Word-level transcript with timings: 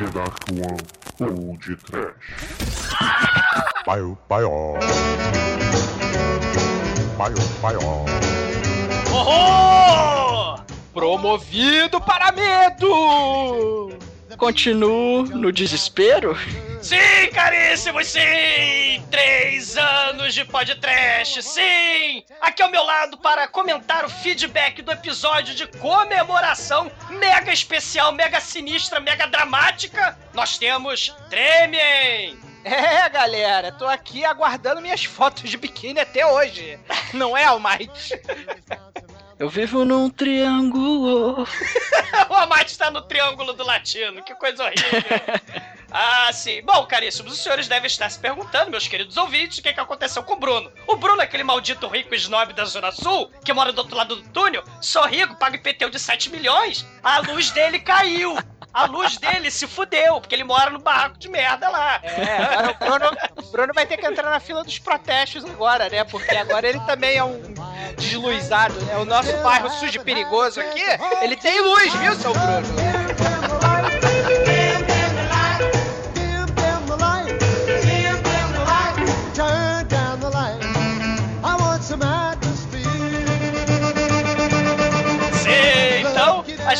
The 0.00 0.06
Dark 0.12 0.46
One 0.50 0.78
ou 1.20 1.58
de 1.58 1.76
Trash. 1.76 2.14
Baio, 3.84 4.16
baio. 4.26 4.78
Baio, 7.18 7.36
baio. 7.60 7.80
Horror! 9.12 10.64
Promovido 10.94 12.00
para 12.00 12.32
medo! 12.32 13.90
Continuo 14.38 15.24
no 15.24 15.52
desespero? 15.52 16.34
Sim, 16.82 17.30
caríssimos, 17.34 18.06
sim! 18.06 19.04
Três 19.10 19.76
anos 19.76 20.32
de 20.32 20.46
podcast, 20.46 21.42
sim! 21.42 22.24
Aqui 22.40 22.62
ao 22.62 22.70
meu 22.70 22.82
lado 22.82 23.18
para 23.18 23.46
comentar 23.46 24.02
o 24.04 24.08
feedback 24.08 24.80
do 24.80 24.90
episódio 24.90 25.54
de 25.54 25.66
comemoração 25.66 26.90
mega 27.10 27.52
especial, 27.52 28.12
mega 28.12 28.40
sinistra, 28.40 28.98
mega 28.98 29.26
dramática, 29.26 30.18
nós 30.32 30.56
temos 30.56 31.14
Tremem! 31.28 32.38
É, 32.64 33.08
galera, 33.10 33.72
tô 33.72 33.86
aqui 33.86 34.24
aguardando 34.24 34.80
minhas 34.80 35.04
fotos 35.04 35.50
de 35.50 35.58
biquíni 35.58 36.00
até 36.00 36.24
hoje. 36.24 36.78
Não 37.12 37.36
é, 37.36 37.44
Almighty? 37.44 38.18
Eu 39.38 39.48
vivo 39.48 39.84
num 39.84 40.08
triângulo. 40.08 41.46
o 42.28 42.34
Almighty 42.34 42.72
está 42.72 42.90
no 42.90 43.02
triângulo 43.02 43.52
do 43.52 43.64
latino, 43.64 44.22
que 44.22 44.34
coisa 44.34 44.64
horrível. 44.64 45.00
Ah, 45.90 46.30
sim. 46.32 46.62
Bom, 46.62 46.86
caríssimos, 46.86 47.32
os 47.32 47.42
senhores 47.42 47.66
devem 47.66 47.86
estar 47.86 48.08
se 48.08 48.18
perguntando, 48.18 48.70
meus 48.70 48.86
queridos 48.86 49.16
ouvintes, 49.16 49.58
o 49.58 49.62
que, 49.62 49.72
que 49.72 49.80
aconteceu 49.80 50.22
com 50.22 50.34
o 50.34 50.38
Bruno. 50.38 50.70
O 50.86 50.96
Bruno 50.96 51.20
é 51.20 51.24
aquele 51.24 51.42
maldito 51.42 51.88
rico 51.88 52.14
snob 52.14 52.52
da 52.52 52.64
Zona 52.64 52.92
Sul, 52.92 53.30
que 53.44 53.52
mora 53.52 53.72
do 53.72 53.78
outro 53.78 53.96
lado 53.96 54.16
do 54.16 54.28
túnel, 54.28 54.62
só 54.80 55.06
rico, 55.06 55.36
paga 55.36 55.56
IPTU 55.56 55.90
de 55.90 55.98
7 55.98 56.30
milhões, 56.30 56.86
a 57.02 57.18
luz 57.20 57.50
dele 57.50 57.80
caiu. 57.80 58.36
A 58.72 58.86
luz 58.86 59.16
dele 59.16 59.50
se 59.50 59.66
fudeu, 59.66 60.20
porque 60.20 60.32
ele 60.32 60.44
mora 60.44 60.70
no 60.70 60.78
barraco 60.78 61.18
de 61.18 61.28
merda 61.28 61.68
lá. 61.68 62.00
É, 62.04 62.70
o 62.70 62.74
Bruno, 62.84 63.10
o 63.36 63.42
Bruno 63.50 63.72
vai 63.74 63.84
ter 63.84 63.96
que 63.96 64.06
entrar 64.06 64.30
na 64.30 64.38
fila 64.38 64.62
dos 64.62 64.78
protestos 64.78 65.44
agora, 65.44 65.88
né? 65.88 66.04
Porque 66.04 66.36
agora 66.36 66.68
ele 66.68 66.78
também 66.80 67.16
é 67.16 67.24
um 67.24 67.42
desluizado, 67.98 68.80
né? 68.84 68.96
O 68.98 69.04
nosso 69.04 69.36
bairro 69.38 69.68
sujo 69.70 69.96
e 70.00 70.04
perigoso 70.04 70.60
aqui, 70.60 70.84
ele 71.20 71.36
tem 71.36 71.60
luz, 71.60 71.92
viu, 71.94 72.14
seu 72.14 72.32
Bruno? 72.32 73.49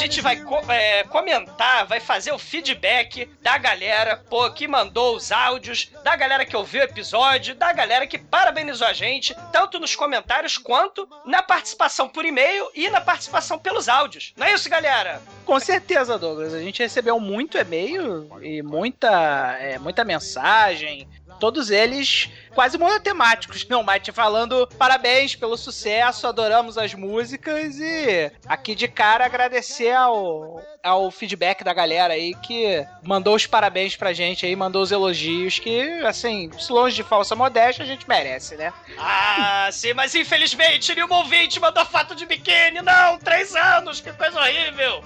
Gente 0.01 0.21
vai 0.23 0.37
co- 0.37 0.63
é, 0.73 1.05
comentar, 1.05 1.87
vai 1.87 2.01
fazer 2.01 2.33
o 2.33 2.39
feedback 2.39 3.29
da 3.43 3.59
galera, 3.59 4.17
pô, 4.17 4.51
que 4.51 4.67
mandou 4.67 5.15
os 5.15 5.31
áudios, 5.31 5.91
da 6.03 6.17
galera 6.17 6.45
que 6.47 6.57
ouviu 6.57 6.81
o 6.81 6.85
episódio, 6.85 7.55
da 7.55 7.71
galera 7.73 8.07
que 8.07 8.17
parabenizou 8.19 8.87
a 8.87 8.93
gente, 8.95 9.35
tanto 9.53 9.79
nos 9.79 9.95
comentários 9.95 10.57
quanto 10.57 11.07
na 11.27 11.43
participação 11.43 12.09
por 12.09 12.25
e-mail 12.25 12.71
e 12.75 12.89
na 12.89 13.01
participação 13.01 13.59
pelos 13.59 13.89
áudios. 13.89 14.33
Não 14.37 14.47
é 14.47 14.55
isso, 14.55 14.71
galera? 14.71 15.21
Com 15.45 15.61
certeza, 15.61 16.19
Douglas. 16.19 16.55
A 16.55 16.61
gente 16.63 16.83
recebeu 16.83 17.21
muito 17.21 17.59
e-mail 17.59 18.29
e 18.43 18.63
muita, 18.63 19.57
é, 19.61 19.79
muita 19.79 20.03
mensagem. 20.05 21.07
Todos 21.41 21.71
eles 21.71 22.29
quase 22.55 22.77
monotemáticos, 22.77 23.67
não, 23.67 23.83
Mate? 23.83 24.13
Falando 24.13 24.69
parabéns 24.79 25.35
pelo 25.35 25.57
sucesso, 25.57 26.27
adoramos 26.27 26.77
as 26.77 26.93
músicas 26.95 27.79
e 27.79 28.31
aqui 28.47 28.75
de 28.75 28.87
cara 28.87 29.25
agradecer 29.25 29.93
ao, 29.93 30.61
ao 30.83 31.11
feedback 31.11 31.65
da 31.65 31.73
galera 31.73 32.15
aí 32.15 32.35
que 32.43 32.87
mandou 33.03 33.35
os 33.35 33.47
parabéns 33.47 33.97
pra 33.97 34.13
gente 34.13 34.45
aí, 34.45 34.55
mandou 34.55 34.83
os 34.83 34.93
elogios 34.93 35.59
que, 35.59 35.83
assim, 36.05 36.51
longe 36.69 36.97
de 36.97 37.03
falsa 37.03 37.35
modéstia, 37.35 37.85
a 37.85 37.89
gente 37.89 38.07
merece, 38.07 38.57
né? 38.57 38.73
Ah, 38.99 39.69
sim, 39.73 39.95
mas 39.95 40.15
infelizmente 40.15 40.95
nenhum 40.95 41.13
ouvinte 41.13 41.59
mandou 41.59 41.85
foto 41.87 42.15
de 42.15 42.27
biquíni. 42.27 42.83
Não, 42.83 43.19
três 43.19 43.57
anos, 43.57 44.01
que 44.01 44.13
coisa 44.13 44.39
horrível. 44.39 45.03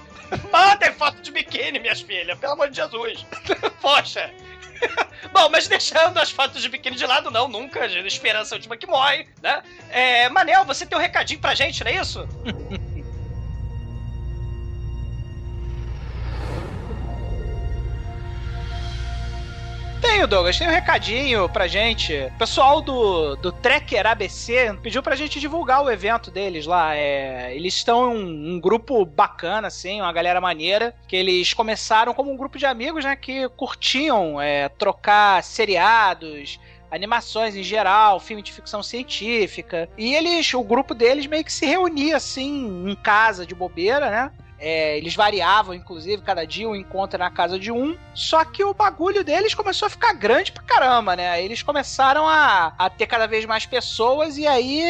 Mandem 0.51 0.91
foto 0.93 1.21
de 1.21 1.31
biquíni, 1.31 1.79
minhas 1.79 2.01
filhas, 2.01 2.37
pelo 2.39 2.53
amor 2.53 2.69
de 2.69 2.75
Jesus. 2.75 3.25
Poxa. 3.81 4.31
Bom, 5.31 5.49
mas 5.49 5.67
deixando 5.67 6.17
as 6.17 6.31
fotos 6.31 6.61
de 6.61 6.69
biquíni 6.69 6.95
de 6.95 7.05
lado, 7.05 7.31
não, 7.31 7.47
nunca. 7.47 7.85
Esperança 7.85 8.55
é 8.55 8.57
última 8.57 8.77
que 8.77 8.87
morre, 8.87 9.27
né? 9.41 9.63
É, 9.89 10.29
Manel, 10.29 10.65
você 10.65 10.85
tem 10.85 10.97
um 10.97 11.01
recadinho 11.01 11.39
pra 11.39 11.55
gente, 11.55 11.83
não 11.83 11.91
é 11.91 11.95
isso? 11.95 12.27
Tenho, 20.25 20.27
Douglas, 20.27 20.57
tem 20.57 20.67
um 20.67 20.71
recadinho 20.71 21.49
pra 21.49 21.67
gente. 21.67 22.13
O 22.13 22.37
pessoal 22.37 22.81
do, 22.81 23.35
do 23.35 23.51
Trekker 23.51 24.07
ABC 24.07 24.75
pediu 24.81 25.03
pra 25.03 25.15
gente 25.15 25.39
divulgar 25.39 25.83
o 25.83 25.89
evento 25.89 26.31
deles 26.31 26.65
lá. 26.65 26.95
É, 26.95 27.55
eles 27.55 27.75
estão 27.75 28.15
um, 28.15 28.55
um 28.55 28.59
grupo 28.59 29.05
bacana, 29.05 29.67
assim, 29.67 30.01
uma 30.01 30.11
galera 30.11 30.41
maneira, 30.41 30.95
que 31.07 31.15
eles 31.15 31.53
começaram 31.53 32.13
como 32.13 32.31
um 32.31 32.37
grupo 32.37 32.57
de 32.57 32.65
amigos, 32.65 33.05
né, 33.05 33.15
que 33.15 33.47
curtiam 33.49 34.41
é, 34.41 34.67
trocar 34.69 35.43
seriados, 35.43 36.59
animações 36.89 37.55
em 37.55 37.63
geral, 37.63 38.19
filme 38.19 38.41
de 38.41 38.51
ficção 38.51 38.81
científica. 38.81 39.87
E 39.97 40.15
eles, 40.15 40.51
o 40.53 40.63
grupo 40.63 40.95
deles 40.95 41.27
meio 41.27 41.43
que 41.43 41.53
se 41.53 41.65
reunia 41.67 42.17
assim 42.17 42.89
em 42.89 42.95
casa 42.95 43.45
de 43.45 43.53
bobeira, 43.53 44.09
né? 44.09 44.31
É, 44.57 44.97
eles 44.97 45.15
variavam, 45.15 45.73
inclusive, 45.73 46.21
cada 46.21 46.45
dia 46.45 46.67
um 46.67 46.75
encontro 46.75 47.19
na 47.19 47.29
casa 47.29 47.59
de 47.59 47.71
um. 47.71 47.97
Só 48.13 48.43
que 48.45 48.63
o 48.63 48.73
bagulho 48.73 49.23
deles 49.23 49.53
começou 49.53 49.87
a 49.87 49.89
ficar 49.89 50.13
grande 50.13 50.51
pra 50.51 50.63
caramba, 50.63 51.15
né? 51.15 51.43
Eles 51.43 51.61
começaram 51.61 52.27
a, 52.27 52.73
a 52.77 52.89
ter 52.89 53.05
cada 53.05 53.27
vez 53.27 53.45
mais 53.45 53.65
pessoas, 53.65 54.37
e 54.37 54.47
aí, 54.47 54.81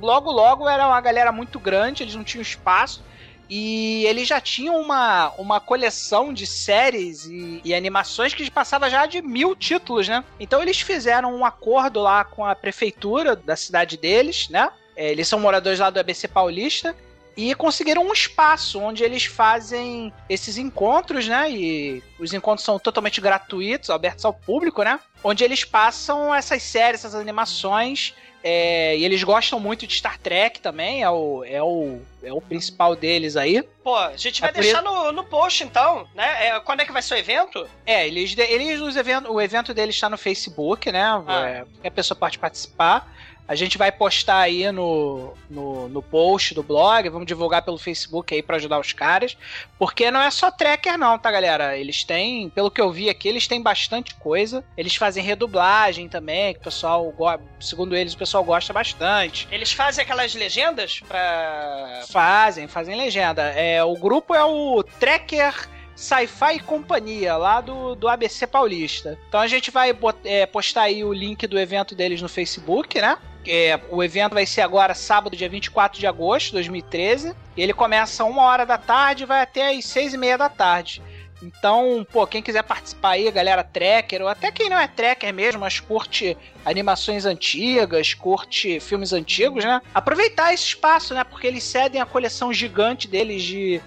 logo, 0.00 0.30
logo, 0.30 0.68
era 0.68 0.86
uma 0.86 1.00
galera 1.00 1.32
muito 1.32 1.58
grande, 1.58 2.02
eles 2.02 2.14
não 2.14 2.24
tinham 2.24 2.42
espaço. 2.42 3.02
E 3.48 4.04
eles 4.06 4.26
já 4.26 4.40
tinham 4.40 4.76
uma, 4.80 5.30
uma 5.38 5.60
coleção 5.60 6.34
de 6.34 6.46
séries 6.46 7.26
e, 7.26 7.60
e 7.64 7.74
animações 7.74 8.34
que 8.34 8.50
passava 8.50 8.90
já 8.90 9.06
de 9.06 9.22
mil 9.22 9.54
títulos, 9.54 10.08
né? 10.08 10.24
Então 10.38 10.60
eles 10.60 10.80
fizeram 10.80 11.32
um 11.32 11.44
acordo 11.44 12.00
lá 12.00 12.24
com 12.24 12.44
a 12.44 12.56
prefeitura 12.56 13.36
da 13.36 13.54
cidade 13.54 13.96
deles, 13.96 14.48
né? 14.48 14.68
É, 14.96 15.12
eles 15.12 15.28
são 15.28 15.38
moradores 15.38 15.78
lá 15.78 15.90
do 15.90 16.00
ABC 16.00 16.26
Paulista 16.26 16.96
e 17.36 17.54
conseguiram 17.54 18.02
um 18.02 18.12
espaço 18.12 18.80
onde 18.80 19.04
eles 19.04 19.26
fazem 19.26 20.12
esses 20.28 20.56
encontros, 20.56 21.28
né? 21.28 21.50
E 21.50 22.02
os 22.18 22.32
encontros 22.32 22.64
são 22.64 22.78
totalmente 22.78 23.20
gratuitos, 23.20 23.90
abertos 23.90 24.24
ao 24.24 24.32
público, 24.32 24.82
né? 24.82 24.98
Onde 25.22 25.44
eles 25.44 25.64
passam 25.64 26.34
essas 26.34 26.62
séries, 26.62 27.00
essas 27.00 27.14
animações. 27.14 28.14
é, 28.48 28.96
e 28.96 29.04
eles 29.04 29.24
gostam 29.24 29.58
muito 29.58 29.88
de 29.88 29.94
Star 29.96 30.16
Trek 30.18 30.60
também, 30.60 31.02
é 31.02 31.10
o, 31.10 31.42
é 31.44 31.60
o, 31.60 32.00
é 32.22 32.32
o 32.32 32.40
principal 32.40 32.94
deles 32.94 33.36
aí. 33.36 33.60
Pô, 33.82 33.96
a 33.96 34.16
gente 34.16 34.40
vai 34.40 34.50
É 34.50 34.52
deixar 34.52 34.82
no, 34.82 35.10
no 35.10 35.24
post 35.24 35.64
então, 35.64 36.06
né? 36.14 36.46
É, 36.46 36.60
quando 36.60 36.80
é 36.80 36.84
que 36.84 36.92
vai 36.92 37.02
ser 37.02 37.14
o 37.14 37.18
evento? 37.18 37.68
É, 37.84 38.06
eles, 38.06 38.38
eles 38.38 38.80
os 38.80 38.94
eventos, 38.94 39.28
o 39.28 39.40
evento 39.40 39.74
deles 39.74 39.96
está 39.96 40.08
no 40.08 40.16
Facebook, 40.16 40.92
né? 40.92 41.02
Ah. 41.26 41.48
É, 41.48 41.64
qualquer 41.64 41.90
pessoa 41.90 42.16
pode 42.16 42.38
participar. 42.38 43.12
A 43.48 43.54
gente 43.54 43.78
vai 43.78 43.92
postar 43.92 44.38
aí 44.40 44.70
no, 44.72 45.32
no, 45.48 45.88
no 45.88 46.02
post 46.02 46.52
do 46.52 46.62
blog, 46.62 47.08
vamos 47.08 47.26
divulgar 47.26 47.62
pelo 47.62 47.78
Facebook 47.78 48.34
aí 48.34 48.42
pra 48.42 48.56
ajudar 48.56 48.80
os 48.80 48.92
caras. 48.92 49.36
Porque 49.78 50.10
não 50.10 50.20
é 50.20 50.30
só 50.30 50.50
tracker, 50.50 50.98
não, 50.98 51.16
tá, 51.18 51.30
galera? 51.30 51.76
Eles 51.78 52.02
têm, 52.02 52.48
pelo 52.50 52.70
que 52.70 52.80
eu 52.80 52.90
vi 52.90 53.08
aqui, 53.08 53.28
eles 53.28 53.46
têm 53.46 53.62
bastante 53.62 54.14
coisa. 54.16 54.64
Eles 54.76 54.96
fazem 54.96 55.22
redublagem 55.22 56.08
também, 56.08 56.54
que 56.54 56.60
o 56.60 56.64
pessoal, 56.64 57.14
segundo 57.60 57.94
eles, 57.96 58.14
o 58.14 58.18
pessoal 58.18 58.42
gosta 58.42 58.72
bastante. 58.72 59.46
Eles 59.52 59.72
fazem 59.72 60.02
aquelas 60.02 60.34
legendas 60.34 61.00
pra. 61.06 62.02
Fazem, 62.10 62.66
fazem 62.66 62.96
legenda. 62.96 63.42
É, 63.50 63.82
o 63.84 63.94
grupo 63.94 64.34
é 64.34 64.44
o 64.44 64.82
Trekker 64.98 65.68
Sci-Fi 65.94 66.58
Companhia, 66.60 67.36
lá 67.36 67.60
do, 67.60 67.94
do 67.94 68.08
ABC 68.08 68.46
Paulista. 68.46 69.18
Então 69.28 69.40
a 69.40 69.46
gente 69.46 69.70
vai 69.70 69.92
bot- 69.92 70.18
é, 70.24 70.44
postar 70.46 70.82
aí 70.82 71.02
o 71.04 71.12
link 71.12 71.46
do 71.46 71.58
evento 71.58 71.94
deles 71.94 72.20
no 72.20 72.28
Facebook, 72.28 73.00
né? 73.00 73.16
É, 73.48 73.80
o 73.90 74.02
evento 74.02 74.34
vai 74.34 74.46
ser 74.46 74.62
agora 74.62 74.94
sábado, 74.94 75.36
dia 75.36 75.48
24 75.48 75.98
de 75.98 76.06
agosto 76.06 76.46
de 76.46 76.52
2013. 76.52 77.34
E 77.56 77.62
ele 77.62 77.72
começa 77.72 78.24
uma 78.24 78.42
hora 78.42 78.66
da 78.66 78.78
tarde 78.78 79.22
e 79.22 79.26
vai 79.26 79.42
até 79.42 79.74
às 79.76 79.84
seis 79.84 80.14
e 80.14 80.18
meia 80.18 80.36
da 80.36 80.48
tarde. 80.48 81.02
Então, 81.42 82.06
pô, 82.10 82.26
quem 82.26 82.42
quiser 82.42 82.62
participar 82.62 83.10
aí, 83.10 83.30
galera 83.30 83.62
tracker, 83.62 84.22
ou 84.22 84.28
até 84.28 84.50
quem 84.50 84.68
não 84.70 84.78
é 84.78 84.88
tracker 84.88 85.32
mesmo, 85.34 85.60
mas 85.60 85.78
curte 85.80 86.36
animações 86.64 87.24
antigas, 87.26 88.14
curte 88.14 88.80
filmes 88.80 89.12
antigos, 89.12 89.64
né? 89.64 89.80
Aproveitar 89.94 90.52
esse 90.54 90.64
espaço, 90.64 91.12
né? 91.14 91.22
Porque 91.24 91.46
eles 91.46 91.62
cedem 91.62 92.00
a 92.00 92.06
coleção 92.06 92.52
gigante 92.52 93.06
deles 93.06 93.42
de 93.42 93.80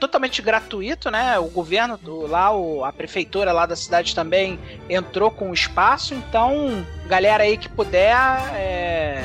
totalmente 0.00 0.40
gratuito, 0.42 1.10
né? 1.10 1.38
O 1.38 1.44
governo 1.48 1.96
do- 1.98 2.26
lá, 2.26 2.50
o- 2.50 2.84
a 2.84 2.92
prefeitura 2.92 3.52
lá 3.52 3.66
da 3.66 3.76
cidade 3.76 4.14
também 4.14 4.58
entrou 4.88 5.30
com 5.30 5.50
o 5.50 5.54
espaço, 5.54 6.14
então, 6.14 6.84
galera 7.06 7.44
aí 7.44 7.56
que 7.58 7.68
puder 7.68 8.16
é, 8.54 9.22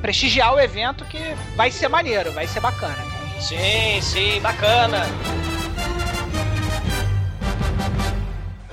prestigiar 0.00 0.54
o 0.54 0.60
evento 0.60 1.04
que 1.04 1.18
vai 1.56 1.70
ser 1.70 1.88
maneiro, 1.88 2.32
vai 2.32 2.46
ser 2.46 2.60
bacana. 2.60 2.96
Sim, 3.40 4.00
sim, 4.00 4.40
bacana. 4.40 5.06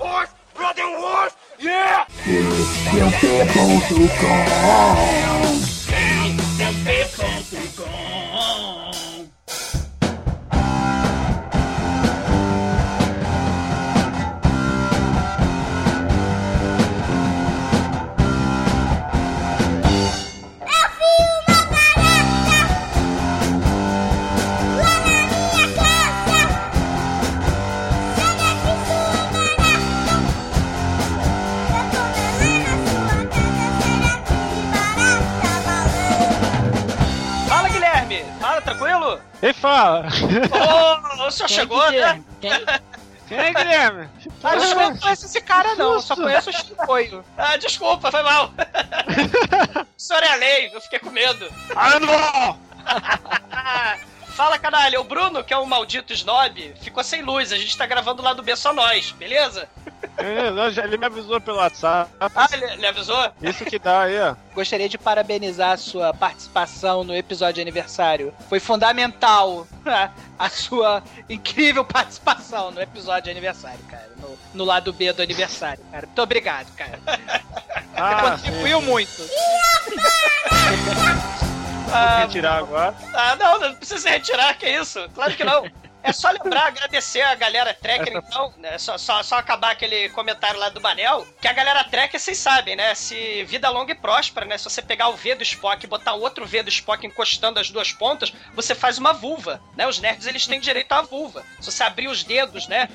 horse, 0.05 0.29
rocking 0.57 0.95
horse, 0.97 1.35
yeah! 1.59 2.05
It's 2.25 2.93
your. 2.93 3.11
Ô, 39.75 41.27
o 41.27 41.31
senhor 41.31 41.47
Quem 41.47 41.57
chegou, 41.57 41.81
que 41.87 41.99
né? 41.99 42.23
Quem? 42.41 42.51
Quem 43.27 43.37
é 43.39 43.53
Guilherme? 43.53 44.09
Ah, 44.43 44.55
eu 44.55 44.75
não 44.75 44.97
conheço 44.97 45.25
esse 45.25 45.41
cara, 45.41 45.75
não. 45.75 45.93
Eu 45.93 46.01
só 46.01 46.15
conheço 46.15 46.49
o 46.51 46.53
Chicoio. 46.53 47.25
Ah, 47.37 47.57
desculpa, 47.57 48.11
foi 48.11 48.21
mal. 48.21 48.53
o 49.97 49.99
senhor 50.01 50.23
é 50.23 50.27
a 50.31 50.35
lei, 50.35 50.71
eu 50.73 50.81
fiquei 50.81 50.99
com 50.99 51.09
medo. 51.09 51.51
Ah, 51.75 51.99
não! 51.99 52.59
Fala, 54.35 54.59
canalha, 54.59 54.99
o 54.99 55.03
Bruno, 55.05 55.41
que 55.45 55.53
é 55.53 55.57
um 55.57 55.65
maldito 55.65 56.11
snob, 56.11 56.73
ficou 56.81 57.01
sem 57.03 57.21
luz. 57.21 57.53
A 57.53 57.57
gente 57.57 57.77
tá 57.77 57.85
gravando 57.85 58.21
lá 58.21 58.33
do 58.33 58.43
B 58.43 58.53
só 58.57 58.73
nós, 58.73 59.11
beleza? 59.11 59.69
Ele, 60.17 60.79
ele 60.83 60.97
me 60.97 61.05
avisou 61.05 61.39
pelo 61.39 61.57
WhatsApp. 61.57 62.11
Ah, 62.19 62.47
ele, 62.51 62.65
ele 62.65 62.85
avisou? 62.85 63.31
Isso 63.41 63.63
que 63.63 63.79
dá 63.79 64.01
aí, 64.01 64.19
ó. 64.19 64.35
Gostaria 64.53 64.89
de 64.89 64.97
parabenizar 64.97 65.71
a 65.71 65.77
sua 65.77 66.13
participação 66.13 67.05
no 67.05 67.15
episódio 67.15 67.55
de 67.55 67.61
aniversário. 67.61 68.33
Foi 68.49 68.59
fundamental 68.59 69.65
a 70.37 70.49
sua 70.49 71.01
incrível 71.29 71.85
participação 71.85 72.71
no 72.71 72.81
episódio 72.81 73.23
de 73.23 73.29
aniversário, 73.31 73.79
cara. 73.89 74.09
No, 74.21 74.37
no 74.53 74.65
lado 74.65 74.91
B 74.91 75.13
do 75.13 75.21
aniversário, 75.21 75.81
cara. 75.91 76.07
Muito 76.07 76.21
obrigado, 76.21 76.75
cara. 76.75 76.99
Você 77.05 77.81
Ah, 77.95 78.31
contribuiu 78.37 78.81
muito. 78.81 79.11
Ah, 81.95 82.19
retirar 82.21 82.57
agora. 82.57 82.93
ah, 83.13 83.35
não, 83.35 83.59
não 83.59 83.75
precisa 83.75 83.99
se 84.01 84.09
retirar, 84.09 84.57
que 84.57 84.67
isso? 84.69 84.99
Claro 85.13 85.35
que 85.35 85.43
não. 85.43 85.65
É 86.05 86.13
só 86.13 86.29
lembrar, 86.29 86.67
agradecer 86.67 87.21
a 87.21 87.33
galera 87.33 87.73
Trekker, 87.73 88.15
então, 88.15 88.53
né? 88.57 88.77
Só, 88.77 88.95
só, 88.95 89.23
só 89.23 89.37
acabar 89.37 89.71
aquele 89.71 90.07
comentário 90.09 90.59
lá 90.59 90.69
do 90.69 90.79
Manel, 90.79 91.25
que 91.41 91.47
a 91.47 91.53
galera 91.53 91.83
Trekker, 91.83 92.19
vocês 92.19 92.37
sabem, 92.37 92.75
né? 92.75 92.93
Se 92.93 93.43
vida 93.45 93.69
longa 93.69 93.91
e 93.91 93.95
próspera, 93.95 94.45
né? 94.45 94.55
Se 94.55 94.65
você 94.65 94.83
pegar 94.83 95.09
o 95.09 95.15
V 95.15 95.33
do 95.33 95.43
Spock 95.43 95.83
e 95.83 95.89
botar 95.89 96.13
outro 96.13 96.45
V 96.45 96.61
do 96.61 96.69
Spock 96.69 97.05
encostando 97.07 97.59
as 97.59 97.71
duas 97.71 97.91
pontas, 97.91 98.31
você 98.53 98.75
faz 98.75 98.99
uma 98.99 99.13
vulva, 99.13 99.59
né? 99.75 99.87
Os 99.87 99.99
nerds, 99.99 100.27
eles 100.27 100.45
têm 100.45 100.59
direito 100.59 100.91
à 100.91 101.01
vulva. 101.01 101.43
Se 101.59 101.71
você 101.71 101.83
abrir 101.83 102.07
os 102.07 102.23
dedos, 102.23 102.67
né? 102.67 102.87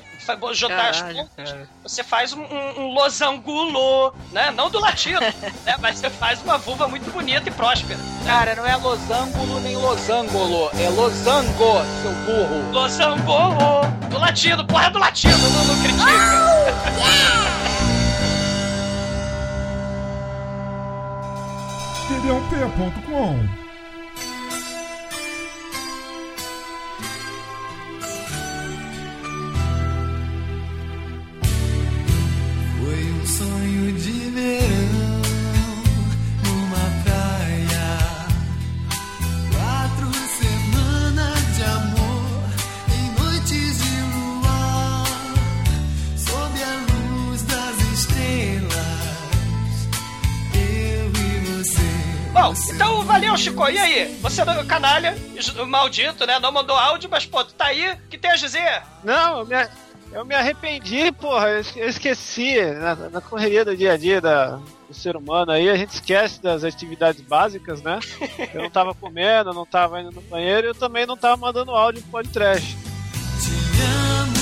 Juntar 0.53 0.89
as 0.89 1.01
pontas, 1.01 1.51
cara. 1.51 1.69
você 1.83 2.03
faz 2.03 2.31
um, 2.31 2.41
um, 2.41 2.81
um 2.81 2.93
losangulo, 2.93 4.15
né? 4.31 4.51
Não 4.51 4.69
do 4.69 4.79
latino, 4.79 5.19
né? 5.65 5.75
Mas 5.79 5.99
você 5.99 6.09
faz 6.09 6.41
uma 6.41 6.57
vulva 6.57 6.87
muito 6.87 7.11
bonita 7.11 7.49
e 7.49 7.51
próspera. 7.51 7.99
Cara, 8.25 8.55
não 8.55 8.65
é 8.65 8.75
losangulo 8.77 9.59
nem 9.59 9.75
losangolo. 9.75 10.69
É 10.79 10.89
losango, 10.89 11.81
seu 12.01 12.11
burro. 12.25 12.71
Losangolo 13.01 13.81
do 14.11 14.19
latino, 14.19 14.63
porra 14.65 14.85
é 14.85 14.89
do 14.91 14.99
latino, 14.99 15.35
não, 15.35 15.65
não 15.65 15.81
critica. 15.81 16.05
td1p.com 22.07 23.39
Foi 32.77 33.11
um 33.11 33.25
sonho 33.25 33.91
de 33.93 34.11
verão 34.29 35.10
Bom, 52.41 52.53
então 52.73 53.03
valeu, 53.03 53.37
Chico. 53.37 53.69
E 53.69 53.77
aí? 53.77 54.17
Você 54.19 54.41
é 54.41 54.63
canalha, 54.63 55.15
maldito, 55.67 56.25
né? 56.25 56.39
Não 56.39 56.51
mandou 56.51 56.75
áudio, 56.75 57.07
mas 57.07 57.23
pô, 57.23 57.43
tu 57.43 57.53
tá 57.53 57.65
aí, 57.65 57.91
o 57.93 57.97
que 58.09 58.17
tem 58.17 58.31
a 58.31 58.35
dizer? 58.35 58.81
Não, 59.03 59.41
eu 59.41 59.45
me, 59.45 59.69
eu 60.11 60.25
me 60.25 60.33
arrependi, 60.33 61.11
porra. 61.11 61.49
Eu 61.49 61.59
esque- 61.61 61.79
eu 61.79 61.87
esqueci. 61.87 62.59
Na, 62.79 62.95
na 62.95 63.21
correria 63.21 63.63
do 63.63 63.77
dia 63.77 63.93
a 63.93 63.97
dia 63.97 64.19
da, 64.19 64.57
do 64.87 64.93
ser 64.93 65.15
humano 65.15 65.51
aí, 65.51 65.69
a 65.69 65.75
gente 65.75 65.91
esquece 65.91 66.41
das 66.41 66.63
atividades 66.63 67.21
básicas, 67.21 67.79
né? 67.83 67.99
Eu 68.51 68.63
não 68.63 68.71
tava 68.71 68.95
comendo, 68.95 69.53
não 69.53 69.65
tava 69.65 70.01
indo 70.01 70.09
no 70.11 70.21
banheiro 70.21 70.65
e 70.65 70.69
eu 70.71 70.75
também 70.75 71.05
não 71.05 71.15
tava 71.15 71.37
mandando 71.37 71.69
áudio 71.69 72.01
pro 72.01 72.11
podcast. 72.11 72.75
Te 72.75 73.51
amo, 73.83 74.33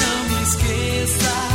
não 0.00 0.36
me 0.36 0.42
esqueça. 0.42 1.51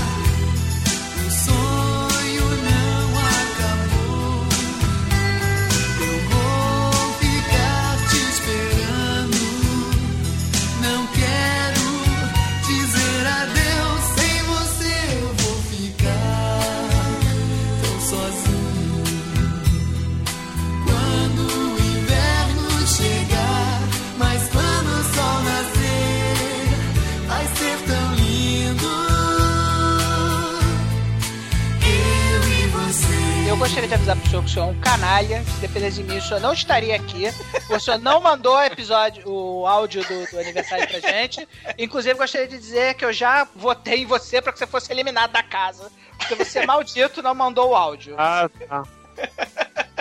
Eu 33.58 33.62
gostaria 33.62 33.88
de 33.88 33.94
avisar 33.96 34.16
pro 34.16 34.30
senhor 34.30 34.44
que 34.44 34.50
o 34.52 34.54
senhor 34.54 34.68
é 34.68 34.72
um 34.72 34.80
canalha. 34.80 35.44
Se 35.44 35.60
depender 35.62 35.90
de 35.90 36.04
mim, 36.04 36.18
o 36.18 36.22
senhor 36.22 36.40
não 36.40 36.54
estaria 36.54 36.96
aqui. 36.96 37.24
O 37.72 37.80
senhor 37.80 37.98
não 37.98 38.22
mandou 38.22 38.56
o 38.56 38.62
episódio, 38.62 39.28
o 39.28 39.66
áudio 39.66 40.04
do, 40.04 40.30
do 40.30 40.40
aniversário 40.40 40.88
pra 40.88 41.00
gente. 41.00 41.50
Inclusive, 41.76 42.14
gostaria 42.14 42.48
de 42.48 42.56
dizer 42.56 42.94
que 42.94 43.04
eu 43.04 43.12
já 43.12 43.48
votei 43.56 44.04
em 44.04 44.06
você 44.06 44.44
pra 44.44 44.54
que 44.54 44.60
você 44.60 44.68
fosse 44.68 44.92
eliminado 44.92 45.32
da 45.32 45.42
casa. 45.42 45.92
Porque 46.20 46.36
você, 46.36 46.68
maldito, 46.68 47.24
não 47.24 47.34
mandou 47.34 47.72
o 47.72 47.76
áudio. 47.76 48.14
Ah, 48.16 48.48
tá. 48.48 48.84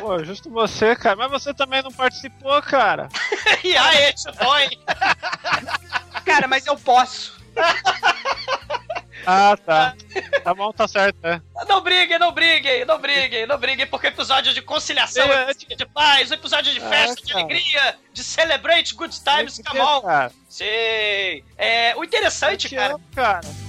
Pô, 0.02 0.22
justo 0.22 0.50
você, 0.50 0.94
cara. 0.94 1.16
Mas 1.16 1.30
você 1.30 1.54
também 1.54 1.82
não 1.82 1.90
participou, 1.90 2.60
cara. 2.60 3.08
e 3.64 3.74
aí, 3.74 4.14
dói. 4.38 4.68
Cara, 6.26 6.46
mas 6.46 6.66
eu 6.66 6.76
posso. 6.76 7.40
Ah, 9.26 9.56
tá. 9.56 9.96
Tá 10.44 10.54
bom, 10.54 10.70
tá 10.72 10.86
certo, 10.86 11.16
é. 11.24 11.40
Não 11.68 11.80
briguem, 11.80 12.18
não 12.18 12.32
briguem, 12.32 12.84
não 12.84 12.98
briguem, 12.98 13.46
não 13.46 13.58
briguem, 13.58 13.86
porque 13.86 14.06
episódio 14.08 14.52
de 14.54 14.62
conciliação, 14.62 15.24
É, 15.24 15.50
episódio 15.50 15.76
de 15.76 15.86
paz, 15.86 16.30
episódio 16.30 16.72
de 16.72 16.78
É, 16.80 16.88
festa, 16.88 17.16
de 17.16 17.32
cara. 17.32 17.44
alegria, 17.44 17.98
de 18.12 18.22
celebrate 18.24 18.94
good 18.94 19.18
times, 19.20 19.60
come 19.66 19.80
on. 19.80 20.30
Sei. 20.48 21.44
É, 21.58 21.94
o 21.96 22.04
interessante, 22.04 22.68
te 22.68 22.74
cara, 22.76 22.94
amo, 22.94 23.04
cara. 23.14 23.65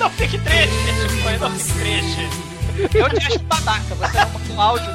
Não 0.00 0.10
fique 0.10 0.38
triste, 0.38 0.74
Chico, 0.74 1.38
não 1.44 1.50
fique 1.58 1.72
triste. 1.78 2.28
Eu 2.94 3.08
te 3.10 3.26
acho 3.26 3.38
babaca. 3.40 3.94
Você 3.94 4.18
não 4.18 4.30
mandou 4.30 4.56
o 4.56 4.60
áudio. 4.60 4.90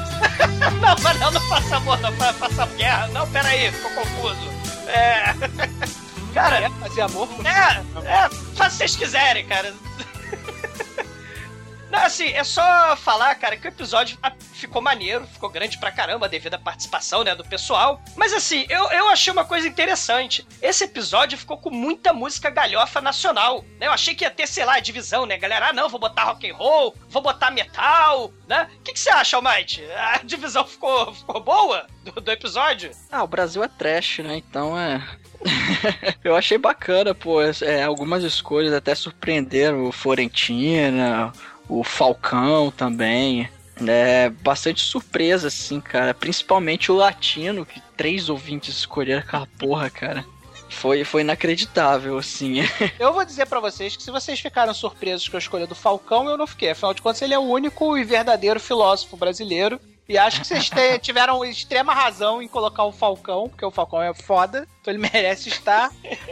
Não, 0.80 1.02
Manel, 1.02 1.30
não 1.30 1.40
faça 1.42 1.76
amor, 1.76 1.98
não 2.00 2.12
fa- 2.14 2.32
faça 2.34 2.66
guerra. 2.76 3.06
Não, 3.08 3.26
peraí, 3.30 3.70
ficou 3.72 3.90
confuso. 3.92 4.50
É. 4.88 5.34
Cara, 6.34 6.60
Quer 6.60 6.70
fazer 6.80 7.00
amor 7.02 7.28
com 7.28 7.42
É, 7.48 7.82
é, 8.04 8.28
faz 8.56 8.74
o 8.74 8.76
que 8.76 8.76
vocês 8.76 8.96
quiserem, 8.96 9.46
cara. 9.46 9.72
Assim, 12.16 12.32
é 12.32 12.44
só 12.44 12.96
falar, 12.96 13.34
cara, 13.34 13.58
que 13.58 13.66
o 13.66 13.68
episódio 13.68 14.16
ah, 14.22 14.32
ficou 14.54 14.80
maneiro, 14.80 15.26
ficou 15.26 15.50
grande 15.50 15.76
pra 15.76 15.92
caramba 15.92 16.26
devido 16.26 16.54
à 16.54 16.58
participação, 16.58 17.22
né, 17.22 17.34
do 17.34 17.44
pessoal. 17.44 18.00
Mas 18.16 18.32
assim, 18.32 18.64
eu, 18.70 18.90
eu 18.90 19.08
achei 19.10 19.30
uma 19.30 19.44
coisa 19.44 19.68
interessante. 19.68 20.46
Esse 20.62 20.84
episódio 20.84 21.36
ficou 21.36 21.58
com 21.58 21.68
muita 21.68 22.14
música 22.14 22.48
galhofa 22.48 23.02
nacional, 23.02 23.62
né? 23.78 23.86
Eu 23.86 23.92
achei 23.92 24.14
que 24.14 24.24
ia 24.24 24.30
ter, 24.30 24.46
sei 24.46 24.64
lá, 24.64 24.80
divisão, 24.80 25.26
né, 25.26 25.36
galera? 25.36 25.68
Ah, 25.68 25.72
não, 25.74 25.90
vou 25.90 26.00
botar 26.00 26.24
rock 26.24 26.50
and 26.50 26.54
roll, 26.54 26.96
vou 27.10 27.20
botar 27.20 27.50
metal, 27.50 28.32
né? 28.48 28.66
O 28.78 28.82
que, 28.82 28.94
que 28.94 29.00
você 29.00 29.10
acha, 29.10 29.36
Almighty? 29.36 29.84
A 29.92 30.22
divisão 30.24 30.64
ficou, 30.64 31.12
ficou 31.12 31.38
boa 31.38 31.86
do, 32.02 32.18
do 32.18 32.30
episódio? 32.30 32.92
Ah, 33.12 33.24
o 33.24 33.28
Brasil 33.28 33.62
é 33.62 33.68
trash, 33.68 34.20
né? 34.20 34.38
Então 34.38 34.78
é. 34.78 35.06
Eu 36.24 36.34
achei 36.34 36.56
bacana, 36.56 37.14
pô. 37.14 37.42
é, 37.42 37.82
algumas 37.82 38.24
escolhas 38.24 38.72
até 38.72 38.94
surpreenderam 38.94 39.84
o 39.84 39.92
Florentina, 39.92 41.30
o 41.68 41.82
Falcão 41.84 42.70
também. 42.70 43.48
É 43.86 44.30
bastante 44.30 44.82
surpresa, 44.82 45.48
assim, 45.48 45.80
cara. 45.80 46.14
Principalmente 46.14 46.90
o 46.90 46.96
latino, 46.96 47.66
que 47.66 47.80
três 47.96 48.28
ouvintes 48.28 48.78
escolheram 48.78 49.20
aquela 49.20 49.46
porra, 49.58 49.90
cara. 49.90 50.24
Foi, 50.68 51.04
foi 51.04 51.20
inacreditável, 51.20 52.18
assim. 52.18 52.56
Eu 52.98 53.12
vou 53.12 53.24
dizer 53.24 53.46
pra 53.46 53.60
vocês 53.60 53.96
que 53.96 54.02
se 54.02 54.10
vocês 54.10 54.40
ficaram 54.40 54.74
surpresos 54.74 55.28
com 55.28 55.36
a 55.36 55.38
escolha 55.38 55.66
do 55.66 55.74
Falcão, 55.74 56.28
eu 56.28 56.36
não 56.36 56.46
fiquei. 56.46 56.70
Afinal 56.70 56.92
de 56.92 57.02
contas, 57.02 57.22
ele 57.22 57.34
é 57.34 57.38
o 57.38 57.42
único 57.42 57.96
e 57.96 58.04
verdadeiro 58.04 58.58
filósofo 58.58 59.16
brasileiro. 59.16 59.80
E 60.08 60.16
acho 60.16 60.40
que 60.40 60.46
vocês 60.46 60.70
tiveram 61.00 61.44
extrema 61.44 61.94
razão 61.94 62.40
em 62.40 62.48
colocar 62.48 62.84
o 62.84 62.92
Falcão, 62.92 63.48
porque 63.48 63.64
o 63.64 63.70
Falcão 63.70 64.02
é 64.02 64.14
foda, 64.14 64.66
então 64.86 64.94
ele 64.94 64.98
merece 65.12 65.48
estar. 65.48 65.90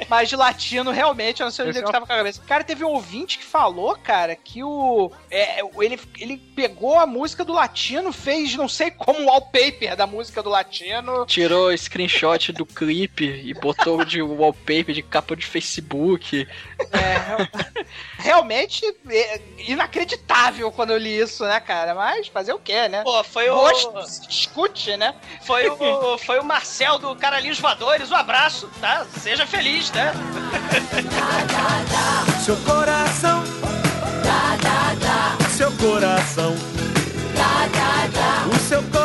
Mas 0.09 0.29
de 0.29 0.37
latino, 0.37 0.91
realmente, 0.91 1.41
eu 1.41 1.45
não 1.47 1.51
sei 1.51 1.65
onde 1.67 1.79
ele 1.79 1.85
é 1.85 1.87
o- 1.87 1.91
estava 1.91 2.07
com 2.07 2.13
a 2.13 2.17
cabeça. 2.17 2.43
Cara, 2.47 2.63
teve 2.65 2.85
um 2.85 2.89
ouvinte 2.91 3.39
que 3.39 3.45
falou, 3.45 3.97
cara, 3.97 4.37
que 4.37 4.63
o. 4.63 5.11
é, 5.31 5.61
ele, 5.81 6.01
ele 6.19 6.37
pegou 6.37 6.99
a 6.99 7.07
música 7.07 7.45
do 7.45 7.53
latino, 7.53 8.13
fez 8.13 8.55
não 8.55 8.69
sei 8.69 8.91
como 8.91 9.21
um 9.21 9.27
wallpaper 9.27 9.97
da 9.97 10.07
música 10.07 10.43
do 10.43 10.51
latino. 10.51 11.27
Tirou 11.27 11.77
screenshot 11.77 12.53
do 12.53 12.65
clipe 12.67 13.25
e 13.25 13.53
botou 13.55 14.05
de 14.05 14.23
wallpaper 14.23 14.95
de 14.95 15.03
capa 15.03 15.35
de 15.35 15.45
Facebook. 15.47 16.47
É, 16.93 17.19
real- 17.19 17.49
realmente 18.19 18.85
é 19.09 19.41
inacreditável 19.59 20.71
quando 20.73 20.91
eu 20.91 20.99
li 20.99 21.19
isso, 21.19 21.45
né, 21.45 21.59
cara? 21.61 21.95
Mas 21.95 22.29
fazer 22.29 22.53
o 22.53 22.59
quê, 22.59 22.89
né? 22.89 23.03
Pô, 23.03 23.23
foi 23.25 23.49
o. 23.51 23.55
Gosto, 23.55 24.07
se 24.07 24.27
discute, 24.27 24.97
né? 24.97 25.15
Foi 25.43 25.69
o, 25.69 26.19
foi 26.19 26.39
o 26.39 26.45
Marcel 26.45 26.99
do 26.99 27.15
Caralhinhos 27.17 27.59
Voadores. 27.59 28.11
Um 28.11 28.17
abraço, 28.17 28.44
tá? 28.81 29.07
Seja 29.23 29.47
feliz, 29.47 29.91
né? 29.93 30.13
Seu 32.45 32.57
coração, 32.59 33.43
seu 35.57 35.73
coração, 35.73 36.55
o 38.55 38.59
seu 38.59 38.83
coração, 38.83 39.04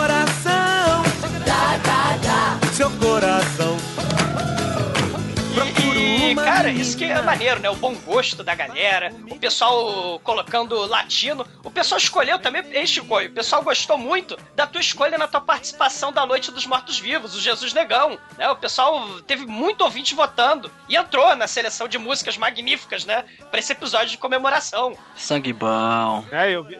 E, 6.29 6.35
cara, 6.35 6.69
isso 6.69 6.95
que 6.95 7.05
é 7.05 7.21
maneiro, 7.21 7.59
né? 7.59 7.69
O 7.69 7.75
bom 7.75 7.95
gosto 7.95 8.43
da 8.43 8.53
galera, 8.53 9.11
o 9.29 9.39
pessoal 9.39 10.19
colocando 10.19 10.75
latino. 10.85 11.45
O 11.63 11.71
pessoal 11.71 11.97
escolheu 11.97 12.37
também, 12.37 12.63
hein, 12.71 12.85
Chico? 12.85 13.19
O 13.19 13.29
pessoal 13.31 13.63
gostou 13.63 13.97
muito 13.97 14.37
da 14.55 14.67
tua 14.67 14.79
escolha 14.79 15.17
na 15.17 15.27
tua 15.27 15.41
participação 15.41 16.11
da 16.11 16.25
Noite 16.25 16.51
dos 16.51 16.67
Mortos-Vivos, 16.67 17.35
o 17.35 17.41
Jesus 17.41 17.73
Negão. 17.73 18.19
Né? 18.37 18.47
O 18.49 18.55
pessoal 18.55 19.21
teve 19.21 19.45
muito 19.45 19.81
ouvinte 19.83 20.13
votando 20.13 20.71
e 20.87 20.95
entrou 20.95 21.35
na 21.35 21.47
seleção 21.47 21.87
de 21.87 21.97
músicas 21.97 22.37
magníficas, 22.37 23.05
né? 23.05 23.25
Pra 23.49 23.59
esse 23.59 23.71
episódio 23.71 24.09
de 24.09 24.17
comemoração. 24.17 24.95
Sangue 25.15 25.51
bom. 25.53 26.23
É, 26.31 26.51
eu 26.51 26.63
vi. 26.63 26.79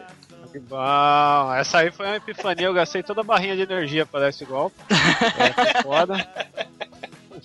Que 0.52 0.58
bom. 0.58 1.54
Essa 1.54 1.78
aí 1.78 1.90
foi 1.90 2.06
uma 2.06 2.16
epifania, 2.16 2.66
eu 2.66 2.74
gastei 2.74 3.02
toda 3.02 3.20
a 3.20 3.24
barrinha 3.24 3.54
de 3.54 3.62
energia 3.62 4.04
pra 4.04 4.20
dar 4.20 4.28
esse 4.28 4.44
golpe. 4.44 4.76
É, 5.38 5.82
foda. 5.82 6.28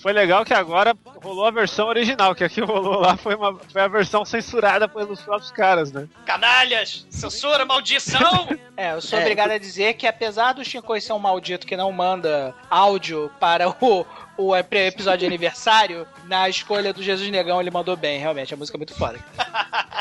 Foi 0.06 0.14
legal 0.14 0.46
que 0.46 0.54
agora 0.54 0.96
rolou 1.16 1.48
a 1.48 1.50
versão 1.50 1.88
original, 1.88 2.36
que 2.36 2.44
aqui 2.44 2.62
rolou 2.62 3.00
lá 3.00 3.18
foi, 3.18 3.34
uma, 3.34 3.58
foi 3.58 3.82
a 3.82 3.88
versão 3.88 4.24
censurada 4.24 4.88
pelos 4.88 5.20
próprios 5.20 5.50
caras, 5.50 5.92
né? 5.92 6.08
Canalhas, 6.28 7.08
censura, 7.10 7.66
maldição! 7.66 8.48
É, 8.78 8.92
eu 8.92 9.02
sou 9.02 9.18
É, 9.18 9.22
obrigado 9.22 9.52
a 9.52 9.58
dizer 9.58 9.94
que 9.94 10.06
apesar 10.06 10.52
do 10.54 10.64
Shinkoi 10.64 11.00
ser 11.00 11.14
um 11.14 11.20
maldito 11.20 11.66
que 11.66 11.78
não 11.78 11.94
manda 11.94 12.54
áudio 12.70 13.32
para 13.40 13.70
o, 13.70 14.06
o 14.38 14.56
episódio 14.56 15.20
de 15.20 15.26
aniversário, 15.26 16.06
na 16.26 16.50
escolha 16.50 16.92
do 16.94 17.02
Jesus 17.02 17.30
Negão 17.30 17.60
ele 17.62 17.72
mandou 17.72 17.96
bem, 17.96 18.20
realmente, 18.20 18.54
a 18.54 18.58
música 18.58 18.78
é 18.78 18.80
muito 18.80 18.94
foda. 18.96 19.20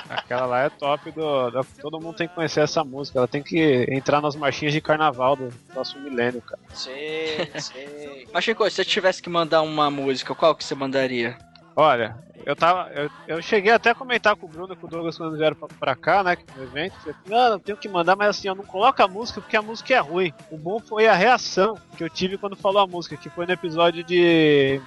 Aquela 0.09 0.47
lá 0.47 0.65
é 0.65 0.69
top 0.71 1.11
do, 1.11 1.51
do- 1.51 1.67
Todo 1.81 2.01
mundo 2.01 2.17
tem 2.17 2.29
que 2.29 2.35
conhecer 2.35 2.61
essa 2.61 2.83
música. 2.85 3.19
Ela 3.19 3.29
tem 3.29 3.43
que 3.43 3.87
entrar 3.91 4.21
nas 4.21 4.35
marchinhas 4.37 4.73
de 4.73 4.81
carnaval 4.81 5.37
do 5.37 5.53
próximo 5.73 6.03
milênio, 6.03 6.41
cara. 6.43 6.61
sei, 6.75 7.51
sei. 7.61 8.29
Mas, 8.33 8.45
Chico, 8.45 8.65
se 8.69 8.77
você 8.77 8.85
tivesse 8.85 9.23
que 9.23 9.31
mandar 9.31 9.63
uma 9.63 9.91
música, 9.91 10.35
qual 10.35 10.55
que 10.55 10.65
você 10.65 10.75
mandaria? 10.75 11.37
Olha, 11.77 12.17
eu 12.47 12.55
tava. 12.55 12.89
Eu, 12.93 13.11
eu 13.27 13.43
cheguei 13.43 13.73
até 13.73 13.91
a 13.91 13.95
comentar 13.95 14.37
com 14.37 14.47
o 14.47 14.49
Bruno 14.49 14.73
e 14.73 14.77
com 14.77 14.87
o 14.87 14.91
Douglas 14.91 15.17
quando 15.17 15.37
vieram 15.37 15.57
pra, 15.57 15.69
pra 15.69 15.97
cá, 15.97 16.23
né? 16.23 16.37
No 16.57 16.63
evento. 16.63 16.95
Falei, 16.97 17.17
não, 17.27 17.53
eu 17.53 17.59
tenho 17.59 17.79
que 17.79 17.89
mandar, 17.89 18.15
mas 18.15 18.29
assim, 18.29 18.49
eu 18.49 18.55
não 18.55 18.65
coloco 18.65 19.03
a 19.03 19.09
música 19.09 19.41
porque 19.41 19.57
a 19.57 19.63
música 19.63 19.95
é 19.95 19.99
ruim. 19.99 20.33
O 20.51 20.57
bom 20.57 20.79
foi 20.79 21.07
a 21.07 21.15
reação 21.15 21.77
que 21.97 22.05
eu 22.05 22.11
tive 22.11 22.39
quando 22.39 22.57
falou 22.57 22.83
a 22.83 22.87
música, 22.87 23.17
que 23.17 23.31
foi 23.31 23.47
no 23.47 23.53
episódio 23.53 24.05
de 24.05 24.81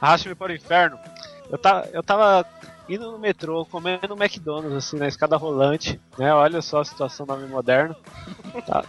Arraste-me 0.00 0.34
para 0.34 0.52
o 0.52 0.56
Inferno. 0.56 0.98
Eu 1.50 1.58
tava, 1.58 1.88
eu 1.92 2.02
tava 2.02 2.46
indo 2.88 3.10
no 3.10 3.18
metrô, 3.18 3.64
comendo 3.64 4.14
McDonald's, 4.14 4.76
assim, 4.76 4.98
na 4.98 5.08
escada 5.08 5.36
rolante, 5.36 6.00
né? 6.18 6.32
Olha 6.34 6.60
só 6.60 6.80
a 6.80 6.84
situação 6.84 7.24
da 7.24 7.34
homem 7.34 7.48
moderno. 7.48 7.96
Tá. 8.66 8.84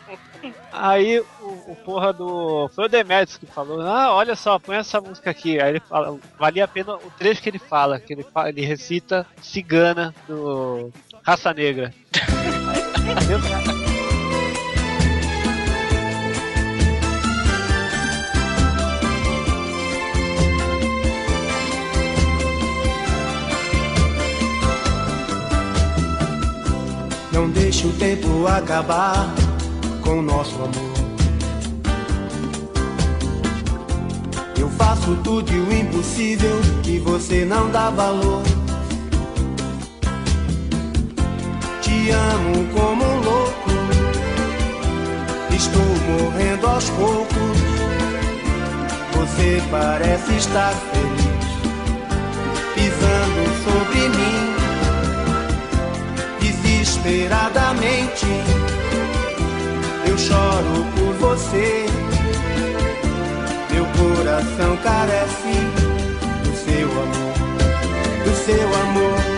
Aí 0.71 1.23
o, 1.67 1.75
porra 1.75 2.13
do. 2.13 2.69
Foi 2.73 2.85
o 2.85 2.89
Demetrius 2.89 3.37
que 3.37 3.45
falou, 3.45 3.81
ah, 3.81 4.13
olha 4.13 4.35
só, 4.35 4.57
põe 4.59 4.77
essa 4.77 4.99
música 5.01 5.29
aqui. 5.31 5.59
Aí 5.59 5.69
ele 5.71 5.79
fala, 5.79 6.17
valia 6.37 6.65
a 6.65 6.67
pena 6.67 6.95
o 6.95 7.11
trecho 7.17 7.41
que 7.41 7.49
ele 7.49 7.59
fala, 7.59 7.99
que 7.99 8.13
ele, 8.13 8.23
fa- 8.23 8.49
ele 8.49 8.65
recita 8.65 9.25
Cigana 9.41 10.13
do 10.27 10.91
Raça 11.23 11.53
Negra. 11.53 11.93
Não 27.31 27.49
deixe 27.49 27.85
o 27.85 27.91
tempo 27.93 28.47
acabar 28.47 29.27
com 30.03 30.21
nosso 30.21 30.55
amor. 30.55 30.94
Eu 34.65 34.71
faço 34.71 35.15
tudo 35.23 35.53
e 35.53 35.59
o 35.59 35.71
impossível 35.71 36.59
que 36.81 36.97
você 36.97 37.45
não 37.45 37.69
dá 37.69 37.91
valor. 37.91 38.41
Te 41.83 42.09
amo 42.09 42.67
como 42.73 43.03
um 43.05 43.19
louco. 43.21 43.69
Estou 45.55 45.83
morrendo 46.09 46.65
aos 46.65 46.89
poucos. 46.89 47.59
Você 49.13 49.61
parece 49.69 50.35
estar 50.35 50.73
feliz, 50.73 51.45
pisando 52.73 53.43
sobre 53.65 54.09
mim 54.17 54.55
desesperadamente. 56.39 58.25
Eu 60.07 60.17
choro 60.17 60.87
por 60.95 61.13
você. 61.19 62.04
Coração 64.13 64.77
carece 64.83 65.55
do 66.43 66.55
seu 66.55 66.87
amor, 66.91 68.23
do 68.23 68.35
seu 68.35 68.75
amor. 68.81 69.34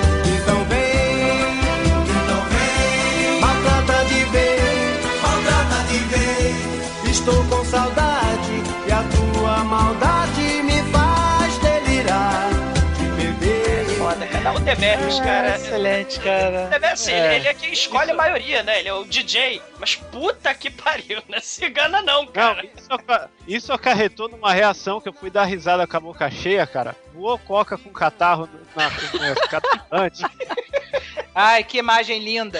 Cara. 14.68 14.76
Demetrius, 14.76 15.20
cara. 15.22 15.56
excelente, 15.56 16.20
cara. 16.20 16.92
Assim, 16.92 17.14
É. 17.14 17.36
ele 17.38 17.48
é 17.48 17.54
quem 17.54 17.72
escolhe 17.72 18.12
a 18.12 18.14
maioria, 18.14 18.64
né? 18.64 18.80
Ele 18.80 18.90
é 18.90 18.94
o 18.94 19.06
DJ. 19.06 19.62
Mas 19.80 19.96
puta 19.96 20.54
que 20.54 20.70
pariu, 20.70 21.22
né? 21.30 21.40
Cigana 21.40 22.02
não, 22.02 22.24
Não, 22.26 22.32
cara. 22.32 22.66
isso, 22.66 22.88
aca- 22.94 23.30
isso 23.48 23.72
acarretou 23.74 24.28
numa 24.28 24.52
reação 24.52 25.00
que 25.00 25.08
eu 25.08 25.14
fui 25.14 25.30
dar 25.30 25.46
risada 25.46 25.88
com 25.88 25.96
a 25.98 26.00
boca 26.02 26.30
cheia, 26.30 26.68
cara. 26.68 26.96
Voou 27.14 27.38
coca 27.40 27.78
com 27.78 27.90
catarro 27.92 28.50
na, 28.76 28.90
na. 28.90 30.12
Ai, 31.34 31.64
que 31.64 31.78
imagem 31.78 32.20
linda. 32.20 32.60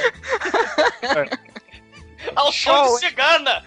Ao 2.36 2.52
show 2.52 2.74
Show, 2.86 3.00
de 3.00 3.08
cigana! 3.08 3.66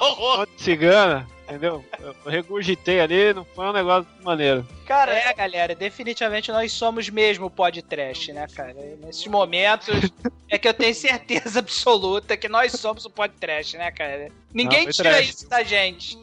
Horror! 0.00 0.38
Monte 0.38 0.62
cigana, 0.62 1.26
entendeu? 1.44 1.84
Eu 2.00 2.14
regurgitei 2.30 3.00
ali, 3.00 3.32
não 3.32 3.44
foi 3.44 3.66
um 3.66 3.72
negócio 3.72 4.06
maneiro. 4.22 4.66
Cara, 4.86 5.12
É, 5.12 5.32
galera, 5.32 5.74
definitivamente 5.74 6.50
nós 6.50 6.72
somos 6.72 7.08
mesmo 7.08 7.46
o 7.46 7.50
podcast, 7.50 8.32
né, 8.32 8.46
cara? 8.54 8.74
Nesses 9.00 9.26
momentos 9.26 9.94
é 10.50 10.58
que 10.58 10.66
eu 10.68 10.74
tenho 10.74 10.94
certeza 10.94 11.58
absoluta 11.60 12.36
que 12.36 12.48
nós 12.48 12.72
somos 12.72 13.04
o 13.04 13.10
podcast, 13.10 13.76
né, 13.76 13.90
cara? 13.90 14.28
Ninguém 14.52 14.84
Não, 14.86 14.92
tira 14.92 15.10
trash. 15.10 15.28
isso 15.30 15.48
da 15.48 15.62
gente. 15.62 16.18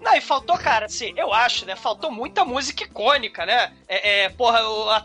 Não, 0.00 0.14
e 0.14 0.20
faltou, 0.20 0.56
cara, 0.58 0.86
assim, 0.86 1.12
eu 1.16 1.32
acho, 1.32 1.64
né? 1.66 1.74
Faltou 1.76 2.10
muita 2.10 2.44
música 2.44 2.84
icônica, 2.84 3.44
né? 3.44 3.72
É, 3.88 4.24
é, 4.24 4.28
porra, 4.28 4.62
o, 4.68 4.88
a- 4.90 5.04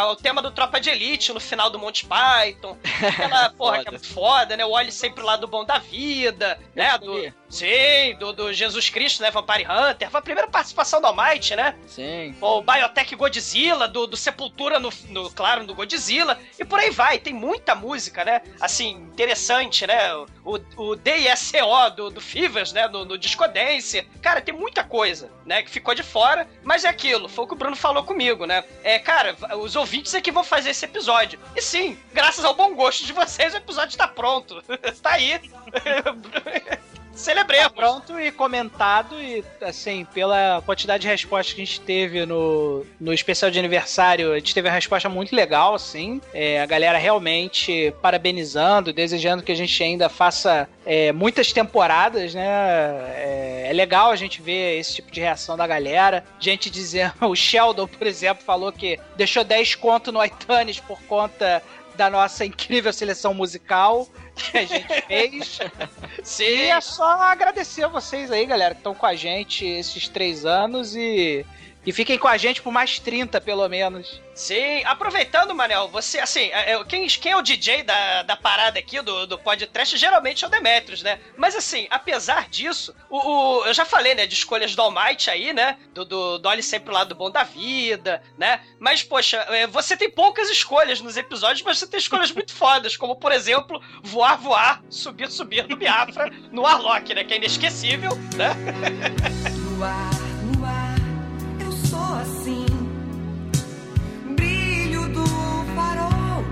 a- 0.00 0.10
o 0.12 0.16
tema 0.16 0.40
do 0.42 0.50
Tropa 0.50 0.80
de 0.80 0.90
Elite 0.90 1.32
no 1.32 1.40
final 1.40 1.68
do 1.70 1.78
Monty 1.78 2.06
Python. 2.06 2.76
Aquela, 3.06 3.50
porra, 3.56 3.82
que 3.82 3.88
é 3.88 3.90
muito 3.90 4.06
foda, 4.08 4.56
né? 4.56 4.64
O 4.64 4.70
Olhe 4.70 4.92
sempre 4.92 5.22
lá 5.22 5.36
do 5.36 5.46
bom 5.46 5.64
da 5.64 5.78
vida, 5.78 6.58
né? 6.74 6.96
Do, 6.98 7.32
sim, 7.48 8.14
do, 8.18 8.32
do 8.32 8.52
Jesus 8.52 8.88
Cristo, 8.90 9.22
né? 9.22 9.30
Vampire 9.30 9.66
Hunter. 9.66 10.10
Foi 10.10 10.20
a 10.20 10.22
primeira 10.22 10.48
participação 10.48 11.00
do 11.00 11.06
Almighty, 11.06 11.56
né? 11.56 11.74
Sim. 11.86 12.34
O 12.40 12.62
Biotech 12.62 13.14
Godzilla, 13.16 13.88
do, 13.88 14.06
do 14.06 14.16
Sepultura, 14.16 14.78
no, 14.78 14.90
no, 15.08 15.30
claro, 15.30 15.64
no 15.64 15.74
Godzilla, 15.74 16.38
e 16.58 16.64
por 16.64 16.78
aí 16.78 16.90
vai. 16.90 17.18
Tem 17.18 17.32
muita 17.34 17.74
música, 17.74 18.24
né? 18.24 18.42
Assim, 18.60 18.90
interessante, 19.12 19.86
né? 19.86 20.14
O, 20.44 20.58
o 20.76 20.96
DISCO 20.96 21.90
do, 21.96 22.10
do 22.10 22.20
Fivers, 22.20 22.72
né? 22.72 22.86
No, 22.88 23.04
no 23.04 23.18
Disco 23.18 23.46
Dance. 23.48 24.06
Cara, 24.20 24.40
tem 24.40 24.54
muita 24.54 24.84
coisa, 24.84 25.30
né? 25.46 25.62
Que 25.62 25.70
ficou 25.70 25.94
de 25.94 26.02
fora, 26.02 26.46
mas 26.62 26.84
é 26.84 26.88
aquilo. 26.88 27.28
Foi 27.28 27.44
o 27.44 27.48
que 27.48 27.54
o 27.54 27.56
Bruno 27.56 27.76
falou 27.76 28.04
comigo, 28.04 28.44
né? 28.44 28.64
É, 28.82 28.98
cara, 28.98 29.36
os 29.58 29.76
ouvintes 29.76 30.12
é 30.14 30.20
que 30.20 30.32
vão 30.32 30.44
fazer 30.44 30.70
esse 30.70 30.84
episódio. 30.84 31.38
E 31.56 31.62
sim, 31.62 31.98
graças 32.12 32.44
ao 32.44 32.54
bom 32.54 32.74
gosto 32.74 33.06
de 33.06 33.12
vocês, 33.12 33.54
o 33.54 33.58
episódio 33.58 33.96
tá 33.96 34.06
pronto. 34.06 34.62
tá 35.02 35.12
aí. 35.12 35.40
Celebremos. 37.14 37.68
Tá 37.68 37.70
pronto 37.70 38.18
e 38.18 38.32
comentado 38.32 39.20
e, 39.20 39.44
assim, 39.60 40.06
pela 40.14 40.62
quantidade 40.64 41.02
de 41.02 41.08
respostas 41.08 41.52
que 41.52 41.62
a 41.62 41.64
gente 41.64 41.80
teve 41.80 42.24
no, 42.24 42.86
no 42.98 43.12
especial 43.12 43.50
de 43.50 43.58
aniversário, 43.58 44.32
a 44.32 44.38
gente 44.38 44.54
teve 44.54 44.68
uma 44.68 44.74
resposta 44.74 45.08
muito 45.08 45.34
legal, 45.34 45.74
assim. 45.74 46.20
É, 46.32 46.60
a 46.60 46.66
galera 46.66 46.98
realmente 46.98 47.92
parabenizando, 48.00 48.92
desejando 48.92 49.42
que 49.42 49.52
a 49.52 49.54
gente 49.56 49.82
ainda 49.82 50.08
faça 50.08 50.68
é, 50.86 51.12
muitas 51.12 51.52
temporadas, 51.52 52.34
né? 52.34 52.46
É, 52.46 53.66
é 53.70 53.72
legal 53.72 54.10
a 54.10 54.16
gente 54.16 54.40
ver 54.40 54.78
esse 54.78 54.96
tipo 54.96 55.10
de 55.10 55.20
reação 55.20 55.56
da 55.56 55.66
galera. 55.66 56.24
Gente 56.38 56.70
dizendo, 56.70 57.12
o 57.28 57.34
Sheldon, 57.34 57.86
por 57.86 58.06
exemplo, 58.06 58.44
falou 58.44 58.72
que 58.72 58.98
deixou 59.16 59.44
10 59.44 59.74
conto 59.74 60.10
no 60.10 60.24
iTunes 60.24 60.80
por 60.80 61.00
conta 61.02 61.62
da 61.96 62.08
nossa 62.08 62.44
incrível 62.44 62.92
seleção 62.92 63.34
musical 63.34 64.08
que 64.42 64.58
a 64.58 64.64
gente 64.64 65.02
fez. 65.02 65.60
E 65.60 66.22
Sim. 66.24 66.62
é 66.62 66.80
só 66.80 67.04
agradecer 67.04 67.84
a 67.84 67.88
vocês 67.88 68.30
aí, 68.30 68.46
galera, 68.46 68.74
que 68.74 68.80
estão 68.80 68.94
com 68.94 69.06
a 69.06 69.14
gente 69.14 69.64
esses 69.66 70.08
três 70.08 70.44
anos 70.44 70.94
e, 70.94 71.44
e 71.86 71.92
fiquem 71.92 72.18
com 72.18 72.28
a 72.28 72.36
gente 72.36 72.60
por 72.60 72.72
mais 72.72 72.98
30, 72.98 73.40
pelo 73.40 73.66
menos. 73.68 74.20
Sim, 74.34 74.82
aproveitando, 74.84 75.54
Manel, 75.54 75.88
você, 75.88 76.18
assim, 76.18 76.50
é, 76.52 76.72
é, 76.72 76.84
quem, 76.84 77.06
quem 77.06 77.32
é 77.32 77.36
o 77.36 77.42
DJ 77.42 77.82
da, 77.82 78.22
da 78.22 78.36
parada 78.36 78.78
aqui, 78.78 79.00
do, 79.02 79.26
do 79.26 79.38
podcast, 79.38 79.96
geralmente 79.98 80.44
é 80.44 80.46
o 80.48 80.50
Demetrius, 80.50 81.02
né? 81.02 81.20
Mas, 81.36 81.54
assim, 81.54 81.86
apesar 81.90 82.48
disso, 82.48 82.94
o, 83.10 83.18
o- 83.18 83.66
eu 83.66 83.74
já 83.74 83.84
falei, 83.84 84.14
né, 84.14 84.26
de 84.26 84.34
escolhas 84.34 84.74
do 84.74 84.80
Almighty 84.82 85.30
aí, 85.30 85.52
né? 85.52 85.76
Do, 85.92 86.04
do, 86.04 86.38
do 86.38 86.48
Olhe 86.48 86.62
Sempre 86.62 86.92
lá 86.92 87.04
do 87.04 87.14
Bom 87.14 87.30
da 87.30 87.42
Vida, 87.42 88.22
né? 88.38 88.60
Mas, 88.78 89.02
poxa, 89.02 89.36
é, 89.48 89.66
você 89.66 89.96
tem 89.96 90.10
poucas 90.10 90.48
escolhas 90.50 91.00
nos 91.00 91.16
episódios, 91.16 91.62
mas 91.62 91.78
você 91.78 91.86
tem 91.86 91.98
escolhas 91.98 92.30
muito 92.32 92.52
fodas, 92.54 92.96
como, 92.96 93.16
por 93.16 93.32
exemplo, 93.32 93.82
Voar, 94.02 94.38
Voar, 94.38 94.82
Subir, 94.88 95.30
Subir 95.30 95.68
no 95.68 95.76
Biafra, 95.76 96.30
no 96.50 96.66
Arlock, 96.66 97.12
né? 97.14 97.24
Que 97.24 97.34
é 97.34 97.36
inesquecível, 97.36 98.10
né? 98.36 98.50
No 99.80 100.19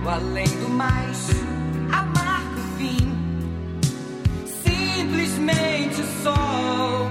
além 0.09 0.47
do 0.47 0.69
mais, 0.71 1.29
amargo 1.93 2.61
fim. 2.79 3.13
Simplesmente 4.47 6.03
sol, 6.23 7.08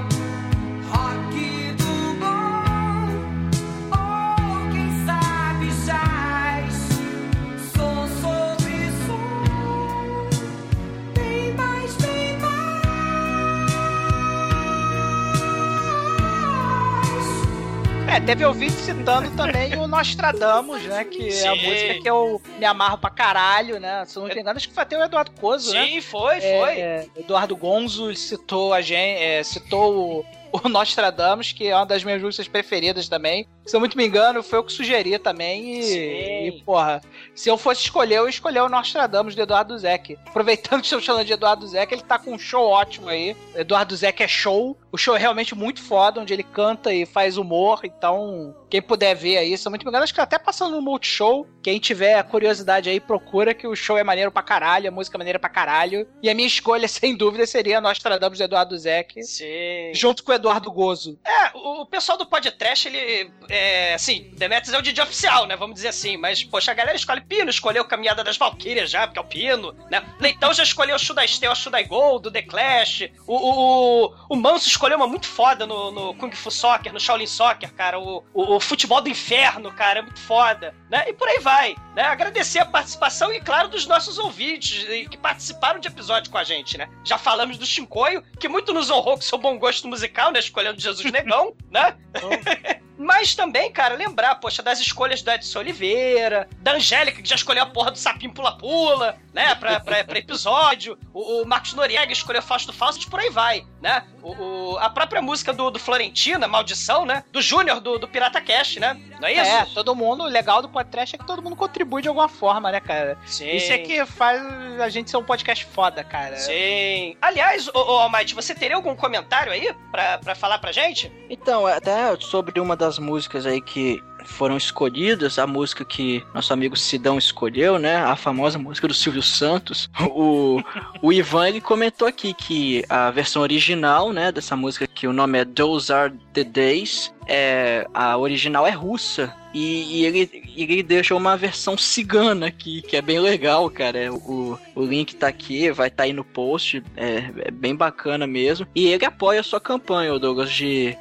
É, 18.18 18.20
teve 18.20 18.44
ouvinte 18.44 18.74
citando 18.74 19.30
também 19.38 19.78
o 19.78 19.88
Nostradamus, 19.88 20.82
né? 20.86 21.04
Que 21.04 21.30
é 21.30 21.48
a 21.50 21.54
Sim. 21.54 21.68
música 21.68 22.02
que 22.02 22.10
eu 22.10 22.42
me 22.58 22.66
amarro 22.66 22.98
pra 22.98 23.12
caralho, 23.12 23.80
né? 23.80 24.04
Se 24.08 24.18
não 24.18 24.26
me 24.26 24.34
engano, 24.34 24.58
acho 24.58 24.68
que 24.68 24.74
foi 24.74 24.82
até 24.82 24.98
o 24.98 25.04
Eduardo 25.04 25.30
Coso, 25.40 25.72
né? 25.72 25.86
Sim, 25.86 26.02
foi, 26.02 26.42
foi. 26.42 26.82
É, 26.82 27.06
Eduardo 27.16 27.56
Gonzo 27.56 28.16
citou 28.16 28.74
a 28.74 28.82
gente, 28.82 29.22
é, 29.22 29.44
citou 29.44 30.26
o, 30.52 30.60
o 30.64 30.68
Nostradamus, 30.68 31.52
que 31.52 31.68
é 31.68 31.76
uma 31.76 31.86
das 31.86 32.04
minhas 32.04 32.20
músicas 32.20 32.48
preferidas 32.48 33.08
também. 33.08 33.48
Se 33.68 33.76
eu 33.76 33.80
muito 33.82 33.98
me 33.98 34.08
engano, 34.08 34.42
foi 34.42 34.60
eu 34.60 34.64
que 34.64 34.72
sugeri 34.72 35.20
também. 35.20 35.82
E, 35.82 36.48
e, 36.48 36.62
porra, 36.64 37.02
se 37.36 37.50
eu 37.50 37.58
fosse 37.58 37.82
escolher, 37.82 38.16
eu 38.16 38.24
ia 38.24 38.30
escolher 38.30 38.62
o 38.62 38.70
Nostradamus 38.70 39.36
do 39.36 39.42
Eduardo 39.42 39.78
Zeck. 39.78 40.18
Aproveitando 40.26 40.80
que 40.80 40.86
estamos 40.88 41.06
falando 41.06 41.26
de 41.26 41.34
Eduardo 41.34 41.68
Zeck, 41.68 41.94
ele 41.94 42.02
tá 42.02 42.18
com 42.18 42.32
um 42.32 42.40
show 42.40 42.64
ótimo 42.66 43.10
aí. 43.10 43.36
Eduardo 43.54 43.96
Zeck 43.96 44.24
é 44.24 44.28
show. 44.28 44.78
O 44.92 44.98
show 44.98 45.16
é 45.16 45.20
realmente 45.20 45.54
muito 45.54 45.82
foda, 45.82 46.22
onde 46.22 46.34
ele 46.34 46.44
canta 46.44 46.94
e 46.94 47.06
faz 47.06 47.38
humor. 47.38 47.82
Então, 47.84 48.56
quem 48.70 48.82
puder 48.82 49.14
ver 49.16 49.38
aí, 49.38 49.58
se 49.58 49.68
eu 49.68 49.70
muito 49.70 49.84
me 49.84 49.90
engano, 49.90 50.04
acho 50.04 50.14
que 50.14 50.18
tá 50.18 50.24
até 50.24 50.40
passando 50.40 50.76
no 50.76 50.82
Multishow. 50.82 51.46
Quem 51.62 51.78
tiver 51.80 52.24
curiosidade 52.24 52.90
aí, 52.90 53.00
procura 53.00 53.54
que 53.54 53.68
o 53.68 53.76
show 53.76 53.98
é 53.98 54.04
maneiro 54.04 54.32
pra 54.32 54.42
caralho, 54.42 54.88
a 54.88 54.92
música 54.92 55.18
é 55.18 55.20
maneira 55.20 55.40
pra 55.40 55.50
caralho. 55.50 56.08
E 56.24 56.30
a 56.30 56.34
minha 56.34 56.48
escolha, 56.48 56.88
sem 56.90 57.16
dúvida, 57.16 57.46
seria 57.46 57.82
Nostradamus 57.82 58.38
do 58.38 58.44
Eduardo 58.46 58.78
Zeck. 58.78 59.22
Sim. 59.24 59.92
Junto 59.94 60.24
com 60.24 60.32
o 60.32 60.36
Eduardo 60.36 60.72
Gozo. 60.72 61.20
É, 61.26 61.52
o, 61.54 61.82
o 61.82 61.86
pessoal 61.86 62.18
do 62.18 62.26
podcast, 62.26 62.88
ele. 62.88 63.30
É, 63.58 63.96
assim, 63.96 64.32
Demetrius 64.34 64.74
é 64.74 64.78
o 64.78 64.82
DJ 64.84 65.04
oficial, 65.04 65.48
né? 65.48 65.56
Vamos 65.56 65.76
dizer 65.76 65.88
assim. 65.88 66.16
Mas, 66.16 66.44
poxa, 66.44 66.72
a 66.72 66.76
galera 66.76 66.96
escolhe 66.96 67.22
Pino, 67.22 67.50
escolheu 67.50 67.84
Caminhada 67.84 68.24
das 68.24 68.38
Valkyrias 68.38 68.92
já, 68.92 69.08
porque 69.08 69.18
é 69.18 69.22
o 69.22 69.26
Pino, 69.26 69.76
né? 69.90 70.04
Leitão 70.20 70.54
já 70.54 70.62
escolheu 70.62 70.96
o 70.96 71.00
Should 71.00 71.24
I 71.24 71.28
Stay, 71.28 71.50
o 71.50 71.56
Should 71.56 71.80
I 71.80 71.86
Go, 71.86 72.20
do 72.20 72.30
The 72.30 72.44
Clash. 72.44 73.10
O, 73.26 73.36
o, 73.36 74.06
o, 74.06 74.16
o 74.30 74.36
Manso 74.36 74.68
escolheu 74.68 74.98
uma 74.98 75.08
muito 75.08 75.28
foda 75.28 75.66
no, 75.66 75.92
no 75.92 76.14
Kung 76.14 76.32
Fu 76.32 76.52
Soccer, 76.52 76.94
no 76.94 77.00
Shaolin 77.00 77.26
Soccer, 77.26 77.74
cara. 77.74 78.00
O, 78.00 78.24
o, 78.34 78.56
o 78.56 78.60
Futebol 78.60 79.02
do 79.02 79.10
Inferno, 79.10 79.72
cara, 79.72 80.00
é 80.00 80.02
muito 80.04 80.20
foda, 80.20 80.76
né? 80.90 81.06
E 81.08 81.14
por 81.14 81.28
aí 81.28 81.40
vai, 81.40 81.76
né? 81.96 82.04
Agradecer 82.04 82.60
a 82.60 82.66
participação 82.66 83.34
e, 83.34 83.42
claro, 83.42 83.70
dos 83.70 83.88
nossos 83.88 84.20
ouvintes 84.20 84.86
que 85.10 85.18
participaram 85.18 85.80
de 85.80 85.88
episódio 85.88 86.32
com 86.32 86.38
a 86.38 86.44
gente, 86.44 86.78
né? 86.78 86.88
Já 87.04 87.18
falamos 87.18 87.58
do 87.58 87.66
Shinkoio, 87.66 88.24
que 88.40 88.48
muito 88.48 88.72
nos 88.72 88.92
honrou 88.92 89.16
com 89.16 89.22
seu 89.22 89.38
bom 89.40 89.58
gosto 89.58 89.88
musical, 89.88 90.32
né? 90.32 90.40
Escolhendo 90.40 90.80
Jesus 90.80 91.12
Negão, 91.12 91.56
né? 91.72 91.98
Mas 92.98 93.36
também, 93.36 93.72
cara, 93.72 93.96
lembrar, 93.96 94.36
poxa, 94.36 94.62
das 94.64 94.80
escolhas 94.80 95.22
do 95.22 95.32
Edson 95.32 95.60
Oliveira, 95.60 96.48
da 96.60 96.74
Angélica, 96.74 97.22
que 97.22 97.30
já 97.30 97.36
escolheu 97.36 97.64
a 97.64 97.68
porra 97.68 97.92
do 97.92 97.98
Sapinho 97.98 98.34
Pula-Pula, 98.34 99.18
né, 99.34 99.54
pra, 99.56 99.80
pra, 99.80 100.04
pra 100.04 100.20
episódio. 100.20 100.98
O, 101.14 101.42
o 101.42 101.46
Marcos 101.46 101.74
Noriega 101.74 102.12
escolheu 102.12 102.42
Fausto 102.42 102.74
Fausto, 102.74 103.06
e 103.06 103.10
por 103.10 103.20
aí 103.20 103.30
vai, 103.30 103.66
né? 103.82 104.04
O, 104.22 104.32
o- 104.74 104.78
a 104.80 104.90
própria 104.90 105.22
música 105.22 105.54
do, 105.54 105.70
do 105.70 105.80
Florentina, 105.80 106.48
Maldição, 106.48 107.06
né? 107.06 107.24
Do 107.32 107.42
Júnior, 107.42 107.80
do, 107.80 107.98
do 108.00 108.08
Pirata 108.08 108.42
Cash, 108.42 108.78
né? 108.78 109.00
Não 109.20 109.28
é 109.28 109.34
isso? 109.34 109.52
É, 109.52 109.66
todo 109.74 109.96
mundo, 109.96 110.24
o 110.24 110.28
legal 110.28 110.62
do 110.62 110.70
podcast 110.70 111.16
é 111.16 111.20
que 111.20 111.26
todo 111.26 111.42
mundo 111.42 111.56
contribui 111.56 112.02
de 112.02 112.08
alguma 112.08 112.28
forma, 112.30 112.72
né, 112.72 112.80
cara? 112.80 113.18
Sim. 113.26 113.50
Isso 113.56 113.72
é 113.72 113.78
que 113.80 114.06
faz 114.06 114.42
a 114.80 114.90
gente 114.90 115.10
ser 115.10 115.18
um 115.18 115.24
podcast 115.24 115.66
foda, 115.66 116.04
cara. 116.04 116.36
Sim. 116.38 117.16
Aliás, 117.22 117.68
ô, 117.70 117.72
ô 117.80 118.00
Almighty, 118.00 118.34
você 118.36 118.54
teria 118.54 118.76
algum 118.76 118.96
comentário 118.96 119.52
aí 119.52 119.74
pra, 119.92 120.18
pra 120.20 120.36
falar 120.36 120.60
pra 120.60 120.72
gente? 120.72 121.12
Então, 121.30 121.66
até 121.66 122.16
sobre 122.20 122.60
uma 122.60 122.76
das 122.76 122.87
músicas 122.98 123.46
aí 123.46 123.60
que 123.60 124.02
foram 124.28 124.58
escolhidas, 124.58 125.40
a 125.40 125.48
música 125.48 125.86
que 125.86 126.24
nosso 126.34 126.52
amigo 126.52 126.76
Sidão 126.76 127.18
escolheu, 127.18 127.80
né? 127.80 127.98
A 127.98 128.16
famosa 128.16 128.58
música 128.58 128.88
do 128.88 128.94
Silvio 128.94 129.24
Santos. 129.24 129.90
O, 130.10 130.62
o 131.02 131.14
Ivan 131.14 131.50
ele 131.50 131.62
comentou 131.62 132.08
aqui 132.08 132.34
que 132.34 132.84
a 132.90 133.12
versão 133.12 133.42
original, 133.42 134.12
né, 134.12 134.32
dessa 134.32 134.56
música 134.56 134.88
que 134.88 135.08
o 135.08 135.14
nome 135.14 135.40
é 135.40 135.46
Those 135.46 135.92
Are 135.92 136.14
the 136.34 136.44
Days, 136.44 137.14
é, 137.28 137.86
a 137.94 138.18
original 138.18 138.66
é 138.66 138.72
russa. 138.72 139.34
E, 139.54 140.02
e 140.02 140.06
ele, 140.06 140.30
ele 140.56 140.84
deixou 140.84 141.18
uma 141.18 141.36
versão 141.36 141.78
cigana 141.78 142.48
aqui, 142.48 142.82
que 142.82 142.96
é 142.96 143.02
bem 143.02 143.20
legal, 143.20 143.70
cara. 143.70 144.14
O, 144.14 144.58
o 144.76 144.84
link 144.84 145.16
tá 145.16 145.28
aqui, 145.28 145.72
vai 145.72 145.88
estar 145.88 146.04
aí 146.04 146.14
no 146.14 146.24
post, 146.24 146.84
é, 146.96 147.32
é 147.40 147.52
bem 147.52 147.76
bacana 147.76 148.28
mesmo. 148.28 148.68
E 148.76 148.88
ele 148.88 149.06
apoia 149.06 149.40
a 149.40 149.44
sua 149.44 149.60
campanha, 149.60 150.18
Douglas, 150.20 150.52
de 150.52 150.96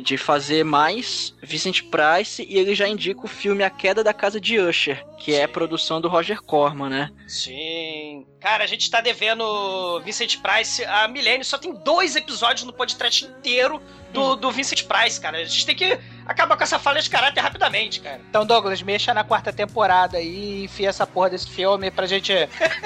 de 0.00 0.16
fazer 0.16 0.64
mais 0.64 1.34
Vincent 1.42 1.82
Price 1.82 2.46
e 2.48 2.58
ele 2.58 2.74
já 2.74 2.88
indica 2.88 3.24
o 3.24 3.28
filme 3.28 3.62
A 3.62 3.70
Queda 3.70 4.02
da 4.02 4.12
Casa 4.12 4.40
de 4.40 4.58
Usher, 4.58 5.04
que 5.18 5.34
é 5.34 5.46
produção 5.46 6.00
do 6.00 6.08
Roger 6.08 6.40
Corman, 6.42 6.88
né? 6.88 7.10
Sim. 7.26 8.26
Cara, 8.40 8.64
a 8.64 8.66
gente 8.66 8.90
tá 8.90 9.00
devendo 9.00 10.00
Vincent 10.00 10.38
Price 10.38 10.84
a 10.84 11.06
Milênio. 11.06 11.44
Só 11.44 11.58
tem 11.58 11.74
dois 11.74 12.16
episódios 12.16 12.64
no 12.64 12.72
podcast 12.72 13.24
inteiro 13.24 13.80
do, 14.12 14.36
do 14.36 14.50
Vincent 14.50 14.84
Price, 14.84 15.20
cara. 15.20 15.38
A 15.38 15.44
gente 15.44 15.66
tem 15.66 15.74
que. 15.74 15.98
acaba 16.26 16.56
com 16.56 16.62
essa 16.62 16.78
falha 16.78 17.00
de 17.00 17.08
caráter 17.08 17.40
rapidamente, 17.40 18.00
cara. 18.00 18.20
Então, 18.28 18.44
Douglas, 18.44 18.82
mexa 18.82 19.14
na 19.14 19.24
quarta 19.24 19.52
temporada 19.52 20.18
aí 20.18 20.60
e 20.60 20.64
enfia 20.64 20.88
essa 20.88 21.06
porra 21.06 21.30
desse 21.30 21.48
filme 21.48 21.90
pra 21.90 22.06
gente 22.06 22.32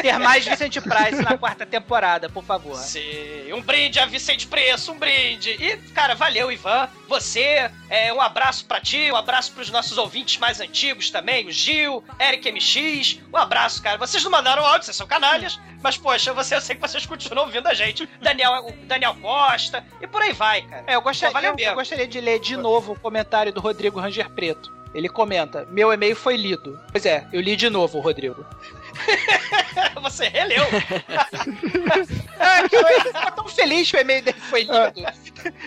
ter 0.01 0.19
mais 0.19 0.45
Vicente 0.49 0.81
Price 0.81 1.23
na 1.23 1.37
quarta 1.37 1.65
temporada, 1.67 2.29
por 2.29 2.45
favor. 2.45 2.77
Sim, 2.77 3.53
um 3.53 3.61
brinde 3.61 3.99
a 3.99 4.07
Vicente 4.07 4.47
Preço, 4.47 4.93
um 4.93 4.99
brinde. 4.99 5.51
E, 5.51 5.77
cara, 5.93 6.15
valeu, 6.15 6.51
Ivan. 6.51 6.89
Você, 7.09 7.71
é, 7.89 8.13
um 8.13 8.21
abraço 8.21 8.65
pra 8.65 8.81
ti, 8.81 9.11
um 9.11 9.17
abraço 9.17 9.53
pros 9.53 9.71
nossos 9.71 9.99
ouvintes 9.99 10.39
mais 10.39 10.61
antigos 10.61 11.11
também, 11.11 11.47
o 11.47 11.53
Gil, 11.53 12.03
Eric 12.21 12.51
MX. 12.51 13.21
Um 13.33 13.37
abraço, 13.37 13.83
cara. 13.83 13.99
Vocês 13.99 14.23
não 14.25 14.31
mandaram 14.31 14.65
áudio, 14.65 14.85
vocês 14.85 14.97
são 14.97 15.07
canalhas, 15.07 15.59
mas, 15.83 15.99
poxa, 15.99 16.33
você, 16.33 16.55
eu 16.55 16.63
sei 16.63 16.75
que 16.75 16.81
vocês 16.81 17.05
continuam 17.05 17.45
ouvindo 17.45 17.67
a 17.67 17.75
gente. 17.75 18.09
Daniel, 18.21 18.67
o 18.67 18.73
Daniel 18.87 19.15
Costa, 19.17 19.85
e 20.01 20.07
por 20.07 20.23
aí 20.23 20.33
vai, 20.33 20.63
cara. 20.63 20.85
É, 20.87 20.95
eu 20.95 21.03
gostaria, 21.20 21.68
eu, 21.70 21.74
gostaria 21.74 22.07
de 22.07 22.20
ler 22.20 22.38
de 22.38 22.57
novo 22.57 22.92
o 22.92 22.98
comentário 22.98 23.53
do 23.53 23.61
Rodrigo 23.61 24.00
Ranger 24.00 24.31
Preto. 24.31 24.72
Ele 24.94 25.09
comenta: 25.09 25.66
Meu 25.70 25.92
e-mail 25.92 26.14
foi 26.14 26.37
lido. 26.37 26.81
Pois 26.92 27.05
é, 27.05 27.27
eu 27.33 27.40
li 27.40 27.57
de 27.57 27.68
novo, 27.68 27.98
Rodrigo. 27.98 28.46
Você 30.00 30.29
releu. 30.29 30.64
É, 32.37 32.68
ficou 32.68 33.33
tão 33.33 33.48
feliz 33.48 33.90
que 33.90 33.96
o 33.96 34.00
e-mail 34.00 34.22
dele 34.22 34.40
foi 34.40 34.62
lido. 34.62 35.09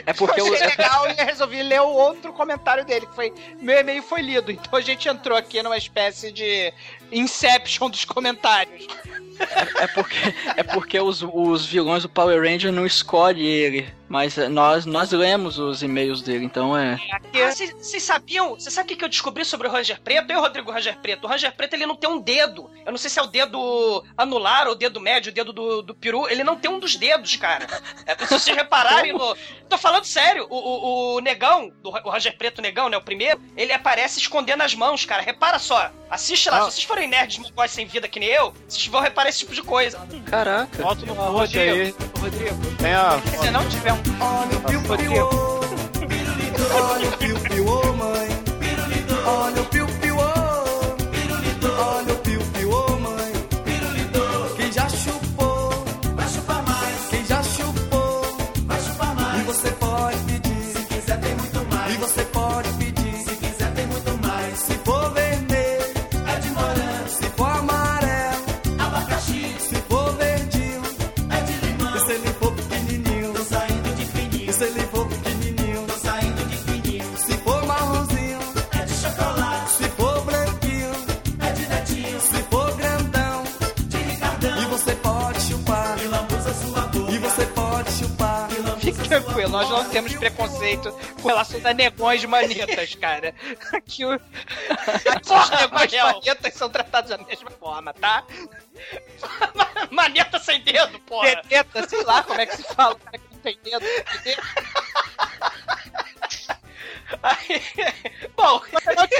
É 0.05 0.13
porque 0.13 0.41
eu 0.41 0.49
legal 0.49 1.09
e 1.09 1.13
resolvi 1.13 1.63
ler 1.63 1.81
o 1.81 1.87
outro 1.87 2.33
comentário 2.33 2.85
dele, 2.85 3.05
que 3.05 3.15
foi 3.15 3.33
meu 3.59 3.79
e-mail 3.79 4.03
foi 4.03 4.21
lido. 4.21 4.51
Então 4.51 4.77
a 4.77 4.81
gente 4.81 5.07
entrou 5.07 5.37
aqui 5.37 5.63
numa 5.63 5.77
espécie 5.77 6.31
de 6.31 6.73
Inception 7.11 7.89
dos 7.89 8.05
comentários. 8.05 8.85
é 9.79 9.87
porque, 9.87 10.17
é 10.57 10.63
porque 10.63 10.99
os, 10.99 11.23
os 11.23 11.65
vilões 11.65 12.03
do 12.03 12.09
Power 12.09 12.41
Ranger 12.41 12.71
não 12.71 12.85
escolhem 12.85 13.45
ele. 13.45 13.96
Mas 14.09 14.37
é, 14.37 14.47
nós, 14.47 14.85
nós 14.85 15.11
lemos 15.11 15.59
os 15.59 15.83
e-mails 15.83 16.21
dele, 16.21 16.45
então 16.45 16.77
é. 16.77 16.97
Ah, 17.11 17.19
Vocês 17.77 18.03
sabiam? 18.03 18.51
Você 18.55 18.71
sabe 18.71 18.85
o 18.85 18.87
que 18.89 18.95
que 18.95 19.03
eu 19.03 19.09
descobri 19.09 19.43
sobre 19.43 19.67
o 19.67 19.71
Ranger 19.71 19.99
Preto? 20.01 20.31
Eu, 20.31 20.39
Rodrigo 20.39 20.71
Ranger 20.71 20.97
Preto. 20.99 21.25
O 21.25 21.27
Ranger 21.27 21.53
Preto 21.55 21.73
ele 21.73 21.85
não 21.85 21.95
tem 21.95 22.09
um 22.09 22.19
dedo. 22.19 22.69
Eu 22.85 22.91
não 22.91 22.97
sei 22.97 23.09
se 23.09 23.19
é 23.19 23.21
o 23.21 23.27
dedo 23.27 24.03
anular, 24.17 24.67
ou 24.67 24.73
o 24.73 24.75
dedo 24.75 25.01
médio, 25.01 25.31
o 25.31 25.33
dedo 25.33 25.51
do, 25.51 25.81
do 25.81 25.95
peru. 25.95 26.27
Ele 26.29 26.43
não 26.43 26.55
tem 26.55 26.71
um 26.71 26.79
dos 26.79 26.95
dedos, 26.95 27.35
cara. 27.35 27.67
É, 28.05 28.15
se 28.25 28.33
vocês 28.33 28.55
repararem 28.55 29.13
no. 29.13 29.35
Tô 29.69 29.77
falando 29.77 30.05
sério. 30.05 30.47
O, 30.49 30.55
o, 30.55 31.15
o 31.15 31.19
negão, 31.19 31.71
do, 31.81 31.89
o 31.89 32.09
Ranger 32.09 32.37
Preto 32.37 32.61
negão, 32.61 32.87
né? 32.89 32.97
O 32.97 33.01
primeiro, 33.01 33.41
ele 33.55 33.73
aparece 33.73 34.19
escondendo 34.19 34.63
as 34.63 34.73
mãos, 34.73 35.05
cara. 35.05 35.21
Repara 35.21 35.59
só. 35.59 35.91
Assiste 36.09 36.49
lá. 36.49 36.59
Ah. 36.59 36.63
Se 36.65 36.71
vocês 36.71 36.83
forem 36.85 37.07
nerds 37.07 37.37
mongóis 37.37 37.71
sem 37.71 37.85
vida 37.85 38.07
que 38.07 38.19
nem 38.19 38.29
eu, 38.29 38.53
vocês 38.67 38.85
vão 38.87 39.01
reparar 39.01 39.29
esse 39.29 39.39
tipo 39.39 39.53
de 39.53 39.61
coisa. 39.61 39.99
Caraca. 40.29 40.81
Bota 40.81 41.05
no 41.05 41.15
post 41.15 41.59
aí. 41.59 41.93
Rodrigo, 42.19 42.75
Tem 42.77 42.93
a. 42.93 43.21
se 43.21 43.51
não 43.51 43.67
tiver 43.67 43.96
um. 44.05 44.23
Olha 44.23 44.57
o 44.57 44.61
piu-piu, 44.61 45.27
preconceito 91.27 91.61
com 91.61 91.61
relação 91.61 91.61
a 91.63 91.73
negões 91.73 92.25
manetas, 92.25 92.95
cara. 92.95 93.35
Aqui 93.73 94.05
o... 94.05 94.11
Aqui 95.11 95.33
os 95.33 95.49
negões 95.49 95.91
manetas 95.91 96.53
são 96.53 96.69
tratados 96.69 97.09
da 97.09 97.17
mesma 97.17 97.51
forma, 97.51 97.93
tá? 97.93 98.23
Maneta 99.91 100.39
sem 100.39 100.61
dedo, 100.61 100.99
porra. 101.01 101.35
Maneta, 101.35 101.87
sei 101.87 102.03
lá 102.03 102.23
como 102.23 102.39
é 102.39 102.45
que 102.45 102.55
se 102.55 102.63
fala, 102.63 102.95
cara 102.95 103.17
que 103.17 103.33
não 103.33 103.39
tem 103.39 103.59
dedo. 103.63 103.85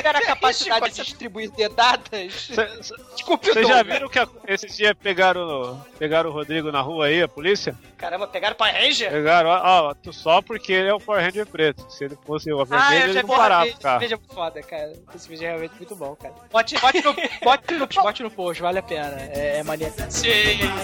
Tiver 0.07 0.15
a 0.15 0.21
capacidade 0.25 0.89
de 0.89 1.03
distribuir 1.03 1.51
dedadas, 1.51 2.49
desculpe 3.13 3.49
o 3.49 3.53
Vocês 3.53 3.67
já 3.67 3.83
viram 3.83 4.07
que 4.07 4.17
a- 4.19 4.27
esses 4.47 4.75
dias 4.77 4.93
pegaram, 5.01 5.83
pegaram 5.99 6.29
o 6.29 6.33
Rodrigo 6.33 6.71
na 6.71 6.79
rua 6.81 7.07
aí, 7.07 7.21
a 7.21 7.27
polícia? 7.27 7.75
caramba, 7.97 8.27
pegaram 8.27 8.55
Power 8.55 8.73
Ranger? 8.73 9.11
Pegaram, 9.11 9.49
ó, 9.49 9.91
ó, 9.91 10.11
só 10.11 10.41
porque 10.41 10.71
ele 10.71 10.87
é 10.89 10.93
o 10.93 10.99
Power 10.99 11.21
Ranger 11.23 11.45
preto. 11.47 11.85
Se 11.91 12.05
ele 12.05 12.17
fosse 12.25 12.51
o 12.53 12.61
Ah, 12.61 12.65
vermelho, 12.65 12.93
eu 12.95 13.03
ele 13.05 13.13
já 13.13 13.21
não 13.21 13.27
vi 13.27 13.33
esse 13.33 13.41
parava, 13.41 13.67
esse 13.67 13.77
cara. 13.79 13.99
vídeo 13.99 14.21
é 14.29 14.33
foda, 14.33 14.63
cara. 14.63 14.93
Esse 15.15 15.27
vídeo 15.29 15.45
é 15.45 15.47
realmente 15.49 15.75
muito 15.77 15.95
bom, 15.95 16.15
cara. 16.15 16.33
Bote, 16.51 16.79
bote, 16.79 17.01
no, 17.03 17.13
bote, 17.43 17.73
no, 17.73 17.87
bote 17.87 18.23
no 18.23 18.31
post, 18.31 18.61
vale 18.61 18.79
a 18.79 18.83
pena. 18.83 19.15
É, 19.33 19.57
é 19.57 19.63
maneiro. 19.63 19.93
Sim, 20.09 20.31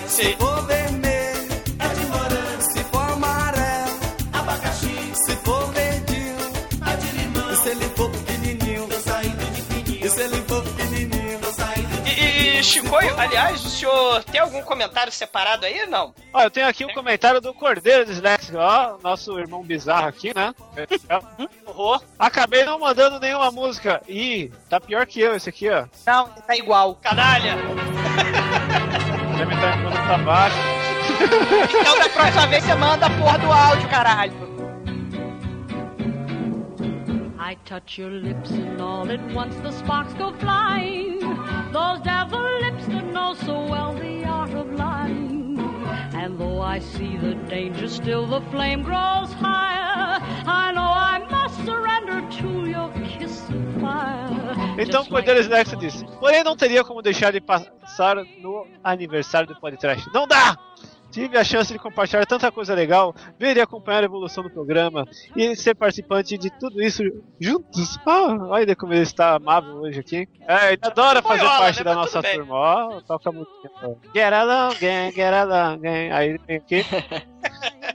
sim. 0.07 0.35
For 0.37 0.65
vermelho, 0.65 1.12
Chicoio, 12.73 13.19
aliás, 13.19 13.63
o 13.63 13.69
senhor 13.69 14.23
tem 14.23 14.41
algum 14.41 14.63
comentário 14.63 15.11
separado 15.11 15.63
aí? 15.63 15.85
Não. 15.85 16.11
Ó, 16.33 16.41
eu 16.41 16.49
tenho 16.49 16.67
aqui 16.67 16.83
um 16.83 16.91
comentário 16.91 17.39
do 17.39 17.53
Cordeiro 17.53 18.03
Disléxico, 18.03 18.57
ó, 18.57 18.97
nosso 19.03 19.37
irmão 19.37 19.61
bizarro 19.63 20.07
aqui, 20.07 20.33
né? 20.33 20.55
Horror. 21.67 22.01
Acabei 22.17 22.63
não 22.63 22.79
mandando 22.79 23.19
nenhuma 23.19 23.51
música. 23.51 24.01
Ih, 24.07 24.51
tá 24.67 24.81
pior 24.81 25.05
que 25.05 25.21
eu 25.21 25.35
esse 25.35 25.47
aqui, 25.49 25.69
ó. 25.69 25.85
Não, 26.07 26.29
tá 26.29 26.55
igual. 26.55 26.95
Canalha. 26.95 27.57
Deve 29.37 29.53
estar 29.53 29.77
mandando 29.77 30.07
pra 30.07 30.17
baixo. 30.17 30.57
Então 31.79 31.99
da 31.99 32.09
próxima 32.09 32.47
vez 32.47 32.63
você 32.63 32.73
manda 32.73 33.05
a 33.05 33.09
porra 33.11 33.37
do 33.37 33.51
áudio, 33.51 33.87
caralho. 33.87 34.33
I 37.39 37.55
touch 37.65 38.01
your 38.01 38.09
lips 38.09 38.49
and 38.51 38.81
all 38.81 39.07
at 39.11 39.19
once 39.35 39.55
the 39.61 39.71
sparks 39.71 40.13
go 40.15 40.33
flying. 40.39 41.19
Those 41.73 42.01
devil 42.01 42.39
lips 42.61 42.85
that 42.85 43.03
know 43.11 43.33
so 43.33 43.65
well 43.65 43.93
the 43.95 44.25
art 44.25 44.53
of 44.53 44.71
lying. 44.73 45.57
And 46.13 46.37
though 46.37 46.61
I 46.61 46.77
see 46.77 47.17
the 47.17 47.33
danger, 47.49 47.89
still 47.89 48.27
the 48.27 48.41
flame 48.51 48.83
grows 48.83 49.33
higher. 49.33 50.21
I 50.45 50.71
know 50.71 50.83
I 50.83 51.17
must 51.31 51.65
surrender 51.65 52.21
to 52.37 52.69
your 52.69 52.91
kiss 53.17 53.49
of 53.49 53.81
fire. 53.81 54.75
Então 54.77 55.03
Cordeiro 55.05 55.39
Disléxico 55.39 55.79
disse: 55.79 56.05
Porém, 56.19 56.43
não 56.43 56.55
teria 56.55 56.83
como 56.83 57.01
deixar 57.01 57.31
de 57.31 57.41
passar 57.41 58.17
no 58.39 58.67
aniversário 58.83 59.47
do 59.47 59.59
podcast. 59.59 60.07
Não 60.13 60.27
dá! 60.27 60.55
Tive 61.13 61.37
a 61.37 61.43
chance 61.43 61.71
de 61.71 61.77
compartilhar 61.77 62.25
tanta 62.25 62.51
coisa 62.51 62.73
legal, 62.73 63.13
ver 63.39 63.55
e 63.55 63.61
acompanhar 63.61 64.01
a 64.01 64.05
evolução 64.05 64.43
do 64.43 64.49
programa 64.49 65.05
e 65.35 65.55
ser 65.55 65.75
participante 65.75 66.39
de 66.39 66.49
tudo 66.57 66.81
isso 66.81 67.03
juntos. 67.39 67.99
Ah, 68.03 68.35
olha 68.49 68.75
como 68.75 68.93
ele 68.93 69.03
está 69.03 69.35
amável 69.35 69.75
hoje 69.75 69.99
aqui. 69.99 70.27
É, 70.47 70.73
ele 70.73 70.79
adora 70.81 71.21
fazer 71.21 71.41
Boiola, 71.41 71.59
parte 71.59 71.77
né? 71.77 71.83
da 71.83 71.93
nossa 71.93 72.23
turma. 72.23 72.55
Ó, 72.55 73.01
toca 73.01 73.31
muito. 73.31 73.51
Get 74.11 74.33
along, 74.33 74.75
gang, 74.79 75.11
get 75.13 75.33
along, 75.33 75.77
gang. 75.81 76.11
Aí 76.11 76.29
ele 76.29 76.41
vem 76.47 76.57
aqui. 76.57 76.83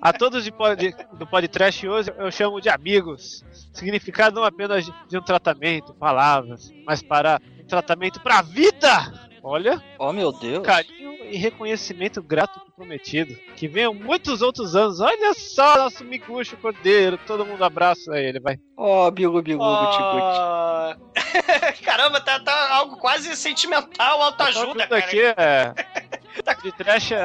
A 0.01 0.13
todos 0.13 0.45
de 0.45 0.53
pod, 0.53 0.95
do 1.15 1.27
podcast 1.27 1.89
hoje 1.89 2.13
eu 2.17 2.31
chamo 2.31 2.61
de 2.61 2.69
amigos. 2.69 3.45
Significado 3.73 4.37
não 4.37 4.45
apenas 4.45 4.85
de, 4.85 4.95
de 5.09 5.19
um 5.19 5.23
tratamento, 5.23 5.93
palavras, 5.95 6.71
mas 6.87 7.03
para 7.03 7.41
um 7.61 7.67
tratamento 7.67 8.21
para 8.21 8.39
a 8.39 8.43
vida. 8.43 9.29
Olha, 9.43 9.83
Oh 9.99 10.13
meu 10.13 10.31
Deus. 10.33 10.65
carinho 10.65 11.18
e 11.31 11.37
reconhecimento 11.37 12.23
grato 12.23 12.61
prometido. 12.75 13.37
Que 13.57 13.67
venham 13.69 13.93
muitos 13.93 14.43
outros 14.43 14.75
anos. 14.77 15.01
Olha 15.01 15.35
só, 15.35 15.77
nosso 15.77 16.05
miguxo 16.05 16.57
cordeiro. 16.57 17.19
Todo 17.27 17.45
mundo 17.45 17.65
abraça 17.65 18.19
ele, 18.19 18.41
vai. 18.41 18.59
Oh, 18.77 19.11
bilu 19.11 19.43
bilu. 19.43 19.63
Ah, 19.63 20.97
Caramba, 21.85 22.21
tá, 22.21 22.39
tá 22.41 22.75
algo 22.75 22.97
quase 22.97 23.35
sentimental, 23.37 24.23
autoajuda, 24.23 24.67
Tudo 24.67 24.89
cara. 24.89 24.99
aqui 24.99 25.21
é. 25.21 25.75
De 26.63 26.73
trash 26.73 27.13
é, 27.13 27.25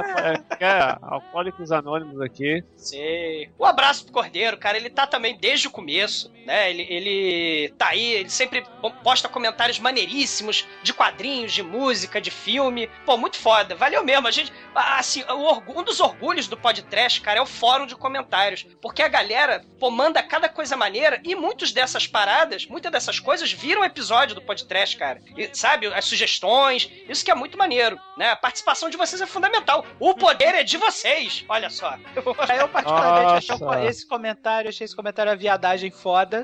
é, 0.59 0.65
é 0.65 0.97
Alcoólicos 1.01 1.71
Anônimos 1.71 2.21
aqui. 2.21 2.63
Sei. 2.75 3.49
Um 3.59 3.65
abraço 3.65 4.03
pro 4.05 4.13
Cordeiro, 4.13 4.57
cara. 4.57 4.77
Ele 4.77 4.89
tá 4.89 5.07
também 5.07 5.35
desde 5.37 5.67
o 5.67 5.71
começo, 5.71 6.31
né? 6.45 6.69
Ele, 6.69 6.83
ele 6.89 7.73
tá 7.77 7.89
aí, 7.89 8.13
ele 8.13 8.29
sempre 8.29 8.63
posta 9.03 9.27
comentários 9.27 9.79
maneiríssimos 9.79 10.67
de 10.83 10.93
quadrinhos, 10.93 11.51
de 11.51 11.63
música, 11.63 12.21
de 12.21 12.29
filme. 12.29 12.87
Pô, 13.05 13.17
muito 13.17 13.37
foda. 13.37 13.75
Valeu 13.75 14.03
mesmo. 14.03 14.27
A 14.27 14.31
gente. 14.31 14.53
Assim, 14.75 15.23
o 15.23 15.41
orgu- 15.43 15.79
um 15.79 15.83
dos 15.83 15.99
orgulhos 15.99 16.47
do 16.47 16.55
podcast, 16.57 17.19
cara, 17.21 17.39
é 17.39 17.41
o 17.41 17.45
fórum 17.47 17.87
de 17.87 17.95
comentários. 17.95 18.65
Porque 18.81 19.01
a 19.01 19.07
galera, 19.07 19.63
pô, 19.79 19.89
manda 19.89 20.21
cada 20.21 20.47
coisa 20.47 20.77
maneira 20.77 21.19
e 21.23 21.33
muitas 21.35 21.71
dessas 21.71 22.05
paradas, 22.05 22.67
muitas 22.67 22.91
dessas 22.91 23.19
coisas 23.19 23.51
viram 23.51 23.83
episódio 23.83 24.35
do 24.35 24.41
podcast, 24.41 24.95
cara. 24.95 25.19
E, 25.35 25.49
sabe, 25.53 25.87
as 25.87 26.05
sugestões. 26.05 26.89
Isso 27.09 27.25
que 27.25 27.31
é 27.31 27.35
muito 27.35 27.57
maneiro, 27.57 27.97
né? 28.15 28.29
A 28.29 28.35
participação 28.35 28.89
de 28.89 28.97
vocês 28.97 29.22
é 29.23 29.27
fundamental. 29.27 29.85
O 29.99 30.13
poder 30.13 30.55
é 30.55 30.63
de 30.63 30.77
vocês. 30.77 31.43
Olha 31.47 31.69
só. 31.69 31.97
Eu, 32.15 32.23
particularmente, 32.69 33.33
achei 33.33 33.57
Nossa. 33.57 33.85
esse 33.85 34.07
comentário, 34.07 34.69
achei 34.69 34.85
esse 34.85 34.95
comentário 34.95 35.31
a 35.31 35.35
viadagem 35.35 35.91
foda. 35.91 36.43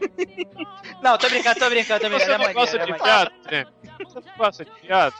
Não, 1.02 1.18
tô 1.18 1.28
brincando, 1.28 1.58
tô 1.58 1.68
brincando, 1.68 2.00
tô 2.00 2.08
brincando. 2.08 2.24
Você 2.24 2.24
É 2.24 2.38
não 2.38 2.38
maneiro, 2.38 2.60
gosta 2.60 2.76
é 2.76 2.86
de 2.86 3.30
Trem? 3.42 3.66
Você 3.98 4.14
não 4.14 4.36
gosta 4.36 4.64
de 4.64 4.70
viado? 4.82 5.14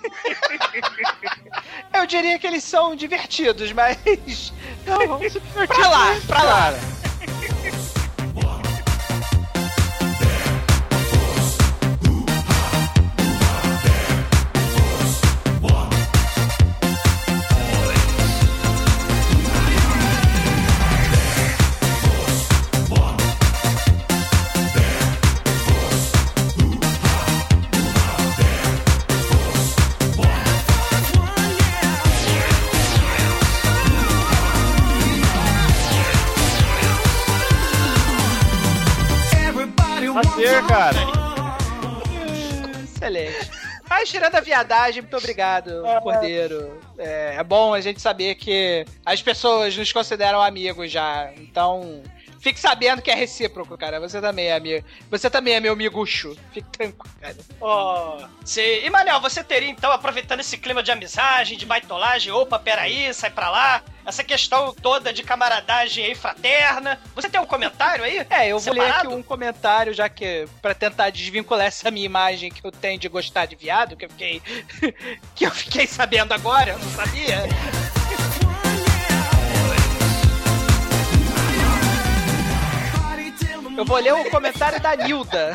Eu 1.93 2.07
diria 2.07 2.39
que 2.39 2.47
eles 2.47 2.63
são 2.65 2.95
divertidos, 2.95 3.73
mas. 3.73 4.53
Não, 4.87 5.07
vamos 5.07 5.33
se 5.33 5.41
divertir. 5.41 5.77
Pra 5.77 5.89
lá, 5.89 6.07
pra 6.27 6.43
lá. 6.43 6.73
Prazer, 6.73 6.98
tirando 44.09 44.35
a 44.35 44.41
viadagem, 44.41 45.03
muito 45.03 45.17
obrigado, 45.17 45.83
Cordeiro. 46.03 46.81
É, 46.99 47.37
é 47.37 47.45
bom 47.45 47.75
a 47.75 47.81
gente 47.81 48.01
saber 48.01 48.35
que 48.35 48.85
as 49.05 49.23
pessoas 49.23 49.77
nos 49.77 49.93
consideram 49.93 50.41
amigos 50.41 50.91
já. 50.91 51.31
Então, 51.37 52.03
fique 52.49 52.61
sabendo 52.61 53.03
que 53.03 53.11
é 53.11 53.15
recíproco, 53.15 53.77
cara. 53.77 54.01
Você 54.01 54.21
também 54.21 54.47
é 54.47 54.57
amigo. 54.57 54.85
Você 55.11 55.29
também 55.29 55.55
é 55.55 55.61
meu 55.61 55.77
miguxo. 55.77 56.37
Fique 56.53 56.69
tranquilo, 56.71 57.15
cara. 57.21 57.37
Ó, 57.61 58.27
sim. 58.45 58.85
E 58.85 58.91
Manel, 58.91 59.21
você 59.21 59.45
teria 59.45 59.69
então, 59.69 59.93
aproveitando 59.93 60.41
esse 60.41 60.57
clima 60.57 60.83
de 60.83 60.91
amizade, 60.91 61.57
de 61.57 61.67
baitolagem, 61.67 62.33
opa, 62.33 62.59
peraí, 62.59 63.13
sai 63.13 63.31
pra 63.31 63.51
lá, 63.51 63.83
essa 64.07 64.25
questão 64.25 64.75
toda 64.75 65.13
de 65.13 65.23
camaradagem 65.23 66.07
aí 66.07 66.15
fraterna, 66.15 66.99
você 67.15 67.29
tem 67.29 67.41
um 67.41 67.47
comentário 67.47 68.05
aí? 68.05 68.27
É, 68.31 68.49
eu 68.49 68.59
vou 68.59 68.73
ler 68.73 68.81
aqui 68.81 68.89
Separado? 68.89 69.15
um 69.17 69.23
comentário, 69.23 69.93
já 69.93 70.09
que 70.09 70.47
pra 70.63 70.75
tentar 70.75 71.11
desvincular 71.11 71.67
essa 71.67 71.91
minha 71.91 72.07
imagem 72.07 72.51
que 72.51 72.67
eu 72.67 72.73
tenho 72.73 72.99
de 72.99 73.09
gostar 73.09 73.45
de 73.47 73.57
viado, 73.57 73.97
que 73.97 74.07
eu 74.07 74.11
fiquei 74.11 74.41
que 75.37 75.45
eu 75.45 75.51
fiquei 75.51 75.87
sabendo 75.87 76.33
agora, 76.33 76.71
eu 76.71 76.79
não 76.79 76.91
sabia. 76.91 77.43
Eu 83.79 83.85
vou 83.85 83.97
ler 83.99 84.13
o 84.13 84.29
comentário 84.29 84.81
da 84.81 84.97
Nilda. 84.97 85.55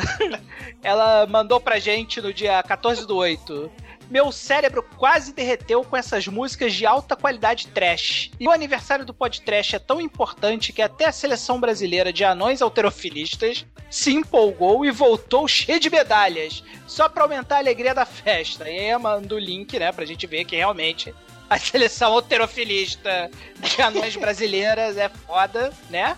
Ela 0.82 1.26
mandou 1.26 1.60
pra 1.60 1.78
gente 1.78 2.22
no 2.22 2.32
dia 2.32 2.62
14 2.62 3.06
do 3.06 3.14
8. 3.14 3.70
Meu 4.08 4.32
cérebro 4.32 4.82
quase 4.96 5.34
derreteu 5.34 5.84
com 5.84 5.94
essas 5.94 6.26
músicas 6.26 6.72
de 6.72 6.86
alta 6.86 7.16
qualidade 7.16 7.66
trash. 7.66 8.30
E 8.40 8.48
o 8.48 8.50
aniversário 8.50 9.04
do 9.04 9.12
podcast 9.12 9.76
é 9.76 9.78
tão 9.78 10.00
importante 10.00 10.72
que 10.72 10.80
até 10.80 11.04
a 11.04 11.12
seleção 11.12 11.60
brasileira 11.60 12.10
de 12.10 12.24
anões 12.24 12.62
alterofilistas 12.62 13.66
se 13.90 14.14
empolgou 14.14 14.86
e 14.86 14.90
voltou 14.90 15.46
cheio 15.46 15.78
de 15.78 15.90
medalhas, 15.90 16.64
só 16.86 17.10
pra 17.10 17.24
aumentar 17.24 17.56
a 17.56 17.58
alegria 17.58 17.94
da 17.94 18.06
festa. 18.06 18.70
E 18.70 18.78
aí 18.78 18.88
eu 18.88 19.00
o 19.00 19.38
link, 19.38 19.78
né, 19.78 19.92
pra 19.92 20.06
gente 20.06 20.26
ver 20.26 20.46
que 20.46 20.56
realmente 20.56 21.14
a 21.48 21.58
seleção 21.58 22.12
alterofilista 22.14 23.30
de 23.60 23.82
anões 23.82 24.16
brasileiras 24.16 24.96
é 24.96 25.10
foda, 25.10 25.70
né? 25.90 26.16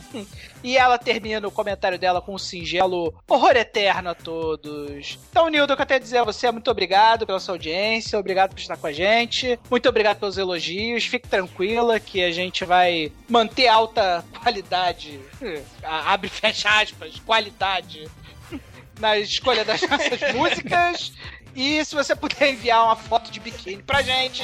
E 0.66 0.76
ela 0.76 0.98
termina 0.98 1.46
o 1.46 1.50
comentário 1.52 1.96
dela 1.96 2.20
com 2.20 2.34
um 2.34 2.38
singelo 2.38 3.14
horror 3.28 3.52
eterno 3.52 4.10
a 4.10 4.14
todos. 4.16 5.16
Então, 5.30 5.48
Nildo, 5.48 5.72
o 5.72 5.76
que 5.76 5.82
eu 5.82 5.96
a 5.96 5.98
dizer 6.00 6.18
a 6.18 6.24
você 6.24 6.48
é 6.48 6.50
muito 6.50 6.68
obrigado 6.68 7.24
pela 7.24 7.38
sua 7.38 7.54
audiência, 7.54 8.18
obrigado 8.18 8.50
por 8.50 8.58
estar 8.58 8.76
com 8.76 8.88
a 8.88 8.92
gente, 8.92 9.56
muito 9.70 9.88
obrigado 9.88 10.18
pelos 10.18 10.36
elogios, 10.36 11.06
fique 11.06 11.28
tranquila 11.28 12.00
que 12.00 12.20
a 12.20 12.32
gente 12.32 12.64
vai 12.64 13.12
manter 13.28 13.68
alta 13.68 14.24
qualidade, 14.42 15.20
abre 15.84 16.26
e 16.26 16.30
fecha 16.30 16.68
aspas, 16.80 17.20
qualidade 17.24 18.10
na 18.98 19.16
escolha 19.18 19.64
das 19.64 19.80
nossas 19.82 20.20
músicas. 20.34 21.12
E 21.56 21.82
se 21.86 21.94
você 21.94 22.14
puder 22.14 22.52
enviar 22.52 22.84
uma 22.84 22.94
foto 22.94 23.30
de 23.30 23.40
biquíni 23.40 23.82
pra 23.82 24.02
gente, 24.02 24.42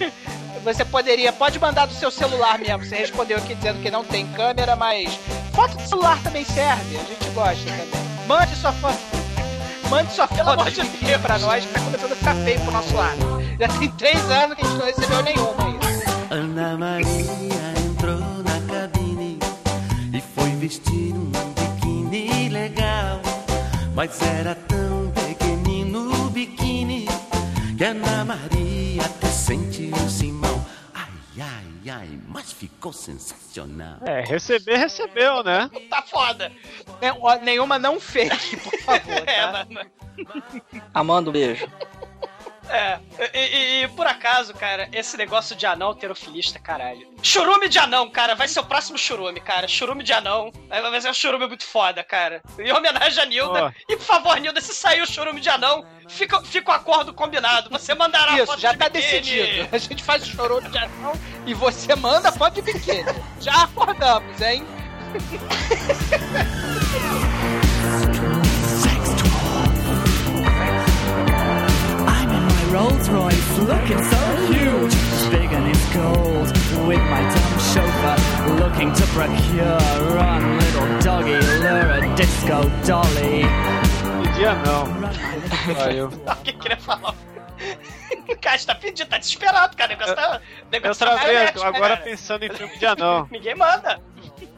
você 0.64 0.82
poderia, 0.82 1.30
pode 1.30 1.58
mandar 1.60 1.86
do 1.86 1.92
seu 1.92 2.10
celular 2.10 2.58
mesmo. 2.58 2.84
Você 2.84 2.96
respondeu 2.96 3.36
aqui 3.36 3.54
dizendo 3.54 3.82
que 3.82 3.90
não 3.90 4.02
tem 4.02 4.26
câmera, 4.28 4.74
mas 4.74 5.14
foto 5.54 5.76
do 5.76 5.86
celular 5.86 6.20
também 6.22 6.44
serve. 6.46 6.96
A 6.96 7.04
gente 7.04 7.28
gosta 7.34 7.64
também. 7.66 7.88
Mande 8.26 8.56
sua 8.56 8.72
foto. 8.72 8.98
Mande 9.90 10.12
sua 10.12 10.26
foto 10.26 10.70
de 10.70 10.82
biquíni 10.82 11.18
pra 11.18 11.38
nós, 11.38 11.64
que 11.64 11.72
tá 11.72 11.80
começando 11.80 12.12
a 12.12 12.16
ficar 12.16 12.34
feio 12.36 12.60
pro 12.60 12.72
nosso 12.72 12.94
lado. 12.94 13.18
Já 13.60 13.68
tem 13.68 13.90
três 13.92 14.30
anos 14.30 14.56
que 14.56 14.64
a 14.64 14.68
gente 14.68 14.78
não 14.78 14.86
recebeu 14.86 15.22
nenhuma. 15.22 15.78
Ana 16.30 16.76
Maria 16.76 17.74
entrou 17.86 18.18
na 18.18 18.60
cabine 18.72 19.38
e 20.12 20.20
foi 20.20 20.50
vestir 20.56 21.14
um 21.14 21.30
biquíni 21.30 22.48
legal. 22.50 23.20
Mas 23.94 24.20
era 24.22 24.54
Ana 27.88 28.24
Maria 28.24 29.02
até 29.04 29.26
sentiu-se 29.28 30.30
mal. 30.32 30.60
Ai, 30.94 31.08
ai, 31.40 31.90
ai, 31.90 32.18
mas 32.28 32.52
ficou 32.52 32.92
sensacional. 32.92 33.96
É, 34.04 34.20
receber, 34.20 34.76
recebeu, 34.76 35.42
né? 35.42 35.70
Tá 35.88 36.02
foda. 36.02 36.52
Ó, 37.20 37.36
Nenhuma 37.36 37.78
não 37.78 37.98
fake, 37.98 38.56
por 38.58 38.78
favor. 38.80 39.22
É, 39.26 39.40
Tá? 39.52 39.66
mas- 39.70 39.86
Amanda, 40.92 41.30
um 41.30 41.32
beijo. 41.32 41.66
É, 42.70 42.98
e, 43.34 43.38
e- 43.38 43.82
e 43.84 43.88
por 43.88 44.06
acaso, 44.06 44.52
cara, 44.54 44.88
esse 44.92 45.16
negócio 45.16 45.56
de 45.56 45.64
anão 45.66 45.94
terofilista, 45.94 46.58
caralho. 46.58 47.08
Churume 47.22 47.68
de 47.68 47.78
anão, 47.78 48.10
cara, 48.10 48.34
vai 48.34 48.46
ser 48.46 48.60
o 48.60 48.64
próximo 48.64 48.98
churume, 48.98 49.40
cara. 49.40 49.66
Churume 49.66 50.02
de 50.04 50.12
anão. 50.12 50.52
Vai 50.68 51.00
ser 51.00 51.08
um 51.10 51.14
churume 51.14 51.46
muito 51.46 51.64
foda, 51.64 52.04
cara. 52.04 52.42
Em 52.58 52.72
homenagem 52.72 53.22
a 53.22 53.26
Nilda. 53.26 53.64
Ó. 53.66 53.72
E 53.88 53.96
por 53.96 54.04
favor, 54.04 54.38
Nilda, 54.38 54.60
se 54.60 54.74
sair 54.74 55.00
o 55.02 55.06
churume 55.06 55.40
de 55.40 55.48
anão, 55.48 55.84
fica, 56.08 56.40
fica 56.42 56.70
o 56.70 56.74
acordo 56.74 57.12
combinado. 57.14 57.70
Você 57.70 57.94
mandará 57.94 58.32
a 58.32 58.36
Isso, 58.36 58.46
foto 58.46 58.60
já 58.60 58.72
de 58.72 58.78
tá 58.78 58.88
biquíni. 58.88 59.20
decidido. 59.20 59.68
A 59.72 59.78
gente 59.78 60.02
faz 60.04 60.22
o 60.22 60.26
chororo 60.26 60.68
de 60.70 60.78
anão 60.78 61.12
e 61.46 61.54
você 61.54 61.94
manda 61.96 62.30
foto 62.30 62.54
de 62.54 62.62
biquíni. 62.62 63.04
Já 63.40 63.62
acordamos, 63.64 64.40
hein? 64.42 64.64
Rolls 72.72 73.08
Royce, 73.08 73.58
looking 73.58 74.02
so 74.04 74.36
huge, 74.52 74.94
big 75.30 75.50
and 75.52 75.68
it's 75.68 75.94
gold, 75.94 76.48
with 76.86 77.00
my 77.08 77.22
dumb 77.32 77.58
chauffeur 77.58 78.54
looking 78.60 78.92
to 78.92 79.06
procure. 79.16 79.78
Run, 80.14 80.58
little 80.58 80.98
doggy, 81.00 81.38
lure 81.62 81.92
a 81.92 82.14
disco 82.14 82.62
dolly. 82.86 83.44
Que 84.22 84.32
dia 84.36 84.54
não. 84.66 84.84
Eu, 85.90 86.10
Alguém 86.26 86.58
queria 86.58 86.76
falar. 86.76 87.14
Cara, 88.40 88.58
tá 88.58 88.74
pedindo, 88.74 89.08
tá 89.08 89.18
desesperado, 89.18 89.76
cara. 89.76 89.94
O 89.94 89.96
negócio 89.96 90.14
tá. 90.14 90.40
o 90.66 90.70
negócio 90.70 91.04
eu 91.04 91.08
tá 91.08 91.14
travei 91.16 91.34
marionete, 91.34 91.64
agora 91.64 91.96
cara. 91.96 91.96
pensando 91.96 92.44
em 92.44 92.50
filme 92.50 92.78
de 92.78 92.86
anão. 92.86 93.28
Ninguém 93.32 93.54
manda. 93.54 94.00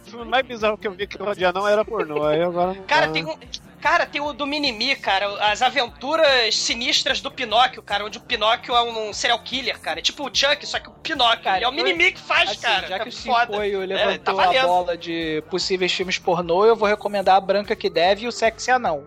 O 0.07 0.11
filme 0.11 0.25
mais 0.25 0.45
bizarro 0.45 0.77
que 0.77 0.89
eu 0.89 0.93
vi 0.93 1.07
que 1.07 1.23
o 1.23 1.35
de 1.35 1.45
anão 1.45 1.67
era 1.67 1.85
pornô. 1.85 2.25
Aí 2.25 2.43
agora 2.43 2.75
Cara, 2.87 3.07
dá, 3.07 3.13
tem 3.13 3.23
né? 3.23 3.33
um. 3.33 3.70
Cara, 3.81 4.05
tem 4.05 4.21
o 4.21 4.33
do 4.33 4.47
Minimi, 4.47 4.95
cara. 4.95 5.27
As 5.51 5.63
aventuras 5.63 6.55
sinistras 6.55 7.21
do 7.21 7.31
Pinóquio, 7.31 7.83
cara. 7.83 8.05
Onde 8.05 8.19
o 8.19 8.21
Pinóquio 8.21 8.75
é 8.75 8.83
um 8.83 9.13
serial 9.13 9.39
killer, 9.39 9.79
cara. 9.81 10.01
É 10.01 10.03
tipo 10.03 10.29
o 10.29 10.31
Chuck, 10.33 10.67
só 10.67 10.79
que 10.79 10.89
o 10.89 10.93
Pinóquio. 10.93 11.45
Cara, 11.45 11.65
é 11.65 11.69
o 11.69 11.73
Minimi 11.73 12.13
que 12.13 12.21
faz, 12.21 12.51
Assim, 12.51 12.61
cara. 12.61 12.87
já 12.89 12.97
é 12.97 12.99
que 12.99 13.09
o 13.09 13.13
foda. 13.13 13.53
Cincoio 13.53 13.83
É, 13.83 13.87
levantou 13.87 14.37
tá 14.37 14.51
a 14.51 14.67
bola 14.67 14.97
de 14.97 15.43
possíveis 15.49 15.93
filmes 15.93 16.19
pornô, 16.19 16.65
eu 16.67 16.77
vou 16.77 16.89
recomendar 16.89 17.37
a 17.37 17.41
Branca 17.41 17.75
que 17.75 17.89
Deve 17.89 18.25
e 18.25 18.29
o 18.29 18.33
Sexy 18.33 18.71
Anão. 18.71 19.07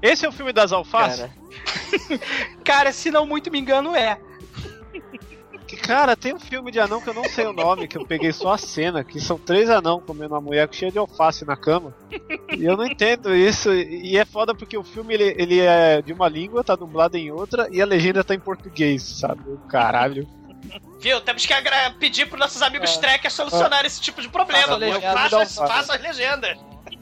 Esse 0.00 0.24
é 0.24 0.28
o 0.28 0.32
filme 0.32 0.52
das 0.52 0.72
alfaces? 0.72 1.20
Cara, 1.20 1.32
Cara, 2.64 2.92
se 2.92 3.10
não 3.10 3.26
muito 3.26 3.50
me 3.50 3.58
engano, 3.58 3.94
é. 3.94 4.18
Que, 5.68 5.76
cara, 5.76 6.16
tem 6.16 6.34
um 6.34 6.40
filme 6.40 6.72
de 6.72 6.80
anão 6.80 6.98
que 6.98 7.08
eu 7.08 7.14
não 7.14 7.24
sei 7.24 7.46
o 7.46 7.52
nome, 7.52 7.86
que 7.86 7.98
eu 7.98 8.06
peguei 8.06 8.32
só 8.32 8.52
a 8.52 8.58
cena, 8.58 9.04
que 9.04 9.20
são 9.20 9.38
três 9.38 9.68
anão 9.68 10.00
comendo 10.00 10.32
uma 10.34 10.40
mulher 10.40 10.66
cheia 10.72 10.90
de 10.90 10.98
alface 10.98 11.44
na 11.44 11.58
cama. 11.58 11.94
E 12.56 12.64
eu 12.64 12.74
não 12.74 12.86
entendo 12.86 13.36
isso. 13.36 13.72
E 13.74 14.16
é 14.16 14.24
foda 14.24 14.54
porque 14.54 14.78
o 14.78 14.82
filme 14.82 15.12
ele, 15.12 15.34
ele 15.36 15.60
é 15.60 16.00
de 16.00 16.10
uma 16.10 16.26
língua, 16.26 16.64
tá 16.64 16.74
dublado 16.74 17.18
em 17.18 17.30
outra, 17.30 17.68
e 17.70 17.82
a 17.82 17.84
legenda 17.84 18.24
tá 18.24 18.34
em 18.34 18.40
português, 18.40 19.02
sabe? 19.02 19.42
Caralho. 19.68 20.26
Viu? 21.00 21.20
Temos 21.20 21.44
que 21.44 21.54
pedir 22.00 22.26
pros 22.28 22.40
nossos 22.40 22.62
amigos 22.62 22.96
É. 22.96 23.00
trackers 23.00 23.34
solucionar 23.34 23.84
esse 23.84 24.00
tipo 24.00 24.22
de 24.22 24.28
problema. 24.30 24.74
Legenda. 24.74 25.28
Faça 25.46 25.94
as 25.94 26.00
legendas. 26.00 26.56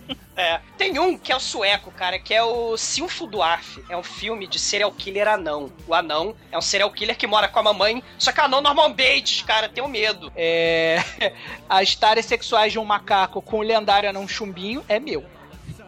É. 0.37 0.61
Tem 0.77 0.99
um 0.99 1.17
que 1.17 1.33
é 1.33 1.37
o 1.37 1.41
sueco, 1.41 1.91
cara, 1.91 2.19
que 2.19 2.35
é 2.35 2.43
o 2.43 2.77
Silfudwarf. 2.77 3.83
É 3.89 3.97
um 3.97 4.03
filme 4.03 4.47
de 4.47 4.59
serial 4.59 4.93
killer 4.93 5.27
anão. 5.27 5.73
O 5.89 5.95
anão 5.95 6.37
é 6.53 6.59
um 6.59 6.61
serial 6.61 6.91
killer 6.91 7.17
que 7.17 7.27
mora 7.27 7.49
com 7.49 7.59
a 7.59 7.63
mamãe, 7.63 8.03
só 8.19 8.31
que 8.33 8.41
anão 8.43 8.61
normalmente, 8.61 9.43
cara, 9.45 9.67
tem 9.67 9.83
um 9.83 9.89
medo. 9.89 10.31
É, 10.37 11.03
as 11.67 11.97
taras 11.97 12.27
sexuais 12.27 12.71
de 12.71 12.79
um 12.79 12.85
macaco 12.85 13.41
com 13.41 13.61
o 13.61 13.63
lendário 13.63 14.11
anão 14.11 14.29
chumbinho 14.29 14.85
é 14.87 15.01
meu. 15.01 15.25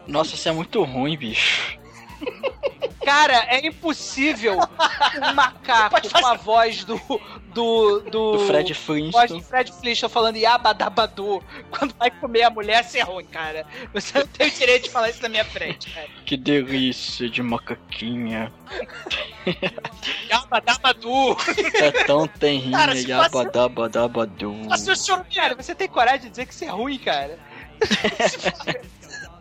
Nossa, 0.07 0.33
isso 0.33 0.49
é 0.49 0.51
muito 0.51 0.83
ruim, 0.83 1.15
bicho. 1.15 1.78
Cara, 3.03 3.45
é 3.47 3.65
impossível 3.65 4.57
um 4.57 5.33
macaco 5.33 5.95
com 6.11 6.25
a 6.27 6.35
voz 6.35 6.83
do. 6.83 6.99
do. 7.53 7.99
do. 8.01 8.37
Do 8.37 8.39
Fred 8.45 8.73
voz 8.73 8.85
Flintstone. 8.85 9.41
do 9.41 9.47
Fred 9.47 9.71
Flintstone 9.71 10.11
falando 10.11 10.35
Yabadabadu 10.35 11.41
quando 11.71 11.95
vai 11.97 12.11
comer 12.11 12.43
a 12.43 12.49
mulher 12.49 12.83
ser 12.83 13.01
ruim, 13.01 13.25
cara. 13.25 13.65
Você 13.93 14.19
não 14.19 14.27
tem 14.27 14.47
o 14.47 14.51
direito 14.51 14.83
de 14.83 14.89
falar 14.89 15.09
isso 15.09 15.23
na 15.23 15.29
minha 15.29 15.45
frente, 15.45 15.89
cara. 15.89 16.07
Que 16.25 16.37
delícia 16.37 17.29
de 17.29 17.41
macaquinha. 17.41 18.51
Yabadabadu! 20.29 21.35
É 21.73 21.91
tão 22.03 22.27
terrinha, 22.27 22.77
Cara, 22.77 22.93
yabadabadabadu. 22.95 24.55
Faça 24.69 24.91
o 24.91 24.95
churume, 24.95 25.33
Cara, 25.33 25.55
você 25.55 25.73
tem 25.73 25.87
coragem 25.87 26.21
de 26.21 26.29
dizer 26.29 26.45
que 26.45 26.53
isso 26.53 26.65
é 26.65 26.67
ruim, 26.69 26.99
cara? 26.99 27.39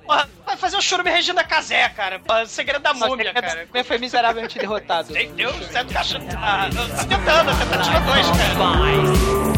porra, 0.09 0.29
vai 0.47 0.57
fazer 0.57 0.77
o 0.79 0.83
churume 0.83 1.11
Regina 1.11 1.44
Casé, 1.44 1.87
cara. 1.90 2.21
O 2.27 2.47
segredo 2.47 2.81
da 2.81 2.94
múmia, 2.94 3.33
cara. 3.35 3.68
Como 3.71 3.85
foi 3.85 3.99
miseravelmente 3.99 4.59
derrotado. 4.59 5.12
Tem 5.12 5.31
Deus, 5.35 5.55
você 5.55 5.85
tá 5.85 6.01
achando. 6.01 6.27
Ah, 6.37 6.68
tá 6.97 7.05
tentando, 7.05 7.51
a 7.51 7.55
tentativa 7.55 8.01
2, 8.01 8.27
cara. 8.31 9.58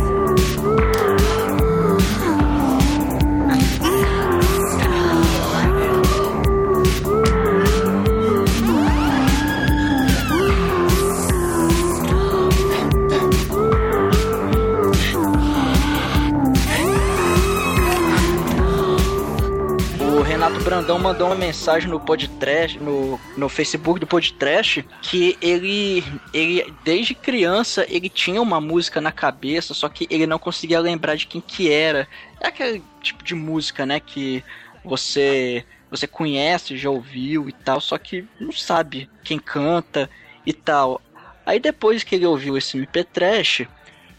Renato 20.41 20.65
Brandão 20.65 20.99
mandou 20.99 21.27
uma 21.27 21.37
mensagem 21.37 21.91
no 21.91 22.01
podcast, 22.01 22.79
no, 22.79 23.21
no 23.37 23.47
Facebook 23.47 24.01
do 24.01 24.07
podcast, 24.07 24.83
que 25.03 25.37
ele, 25.39 26.03
ele, 26.33 26.75
desde 26.83 27.15
criança, 27.15 27.85
ele 27.87 28.09
tinha 28.09 28.41
uma 28.41 28.59
música 28.59 29.03
na 29.03 29.13
cabeça, 29.13 29.75
só 29.75 29.87
que 29.87 30.07
ele 30.09 30.27
não 30.27 30.39
conseguia 30.39 30.81
lembrar 30.81 31.15
de 31.17 31.27
quem 31.27 31.43
que 31.43 31.71
era. 31.71 32.09
É 32.41 32.49
aquele 32.49 32.83
tipo 33.03 33.23
de 33.23 33.35
música, 33.35 33.85
né, 33.85 34.01
que 34.01 34.43
você, 34.83 35.63
você 35.91 36.07
conhece, 36.07 36.75
já 36.75 36.89
ouviu 36.89 37.47
e 37.47 37.53
tal, 37.53 37.79
só 37.79 37.99
que 37.99 38.25
não 38.41 38.51
sabe 38.51 39.11
quem 39.23 39.39
canta 39.39 40.09
e 40.47 40.55
tal. 40.55 41.03
Aí 41.45 41.61
depois 41.61 42.03
que 42.03 42.15
ele 42.15 42.25
ouviu 42.25 42.57
esse 42.57 42.79
MP 42.79 43.05
Trash, 43.05 43.67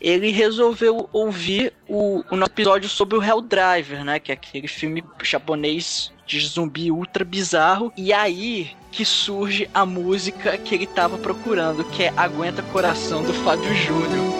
ele 0.01 0.31
resolveu 0.31 1.07
ouvir 1.13 1.71
o, 1.87 2.23
o 2.31 2.35
nosso 2.35 2.51
episódio 2.51 2.89
sobre 2.89 3.15
o 3.17 3.23
Helldriver, 3.23 4.03
né? 4.03 4.19
Que 4.19 4.31
é 4.31 4.33
aquele 4.33 4.67
filme 4.67 5.03
japonês 5.23 6.11
de 6.25 6.39
zumbi 6.39 6.91
ultra 6.91 7.23
bizarro. 7.23 7.93
E 7.95 8.11
aí 8.11 8.71
que 8.91 9.05
surge 9.05 9.69
a 9.73 9.85
música 9.85 10.57
que 10.57 10.73
ele 10.75 10.87
tava 10.87 11.17
procurando, 11.17 11.83
que 11.85 12.03
é 12.03 12.13
Aguenta 12.17 12.63
Coração 12.63 13.23
do 13.23 13.33
Fábio 13.33 13.73
Júnior. 13.73 14.33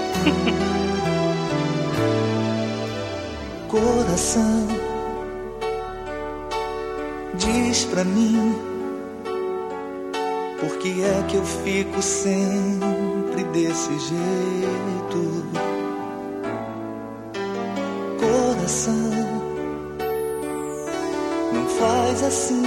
Coração, 3.69 4.67
diz 7.35 7.85
pra 7.85 8.03
mim, 8.03 8.53
por 10.59 10.77
que 10.79 11.01
é 11.01 11.23
que 11.29 11.37
eu 11.37 11.45
fico 11.45 12.01
sempre 12.01 13.45
desse 13.53 13.97
jeito? 13.97 15.40
Coração, 18.61 18.93
não 21.51 21.65
faz 21.79 22.23
assim. 22.23 22.61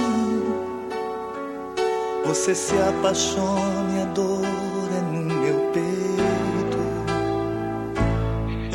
Você 2.25 2.53
se 2.53 2.75
apaixone, 2.75 4.01
a 4.01 4.05
dor 4.13 4.64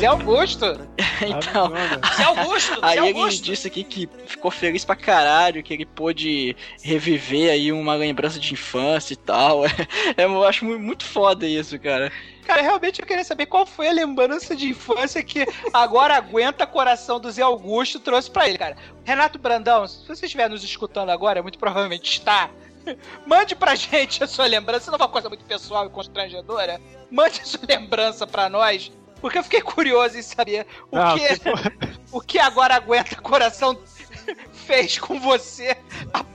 Zé 0.01 0.07
Augusto. 0.07 0.65
então, 1.21 1.71
Zé 2.17 2.23
Augusto, 2.23 2.73
Zé 2.73 2.79
aí 2.81 2.97
ele 2.97 3.19
Augusto. 3.19 3.43
disse 3.43 3.67
aqui 3.67 3.83
que 3.83 4.09
ficou 4.25 4.49
feliz 4.49 4.83
pra 4.83 4.95
caralho, 4.95 5.61
que 5.61 5.73
ele 5.73 5.85
pôde 5.85 6.55
reviver 6.81 7.51
aí 7.51 7.71
uma 7.71 7.93
lembrança 7.93 8.39
de 8.39 8.53
infância 8.53 9.13
e 9.13 9.17
tal. 9.17 9.61
É, 10.17 10.25
eu 10.25 10.43
acho 10.43 10.65
mu- 10.65 10.79
muito 10.79 11.05
foda 11.05 11.45
isso, 11.47 11.79
cara. 11.79 12.11
Cara, 12.45 12.61
realmente 12.61 12.99
eu 12.99 13.05
queria 13.07 13.23
saber 13.23 13.45
qual 13.45 13.65
foi 13.65 13.87
a 13.87 13.91
lembrança 13.93 14.55
de 14.55 14.67
infância 14.69 15.21
que 15.23 15.45
agora 15.71 16.15
aguenta 16.15 16.65
coração 16.65 17.19
do 17.19 17.29
Zé 17.31 17.43
Augusto 17.43 17.99
trouxe 17.99 18.29
pra 18.29 18.49
ele, 18.49 18.57
cara. 18.57 18.75
Renato 19.05 19.37
Brandão, 19.39 19.87
se 19.87 20.05
você 20.07 20.25
estiver 20.25 20.49
nos 20.49 20.63
escutando 20.63 21.09
agora, 21.11 21.41
muito 21.43 21.59
provavelmente 21.59 22.11
está. 22.11 22.49
Mande 23.27 23.55
pra 23.55 23.75
gente 23.75 24.23
a 24.23 24.27
sua 24.27 24.47
lembrança, 24.47 24.89
não 24.89 24.97
é 24.97 25.01
uma 25.03 25.07
coisa 25.07 25.29
muito 25.29 25.45
pessoal 25.45 25.85
e 25.85 25.89
constrangedora. 25.89 26.81
Mande 27.11 27.39
a 27.41 27.45
sua 27.45 27.61
lembrança 27.67 28.25
pra 28.25 28.49
nós, 28.49 28.91
porque 29.21 29.37
eu 29.37 29.43
fiquei 29.43 29.61
curioso 29.61 30.17
em 30.17 30.21
saber 30.21 30.65
o 30.91 30.97
Não, 30.97 31.17
que 31.17 31.33
tipo, 31.33 31.49
o 32.11 32.19
que 32.19 32.39
agora 32.39 32.75
aguenta 32.75 33.15
coração 33.17 33.79
fez 34.65 34.97
com 34.97 35.19
você 35.19 35.77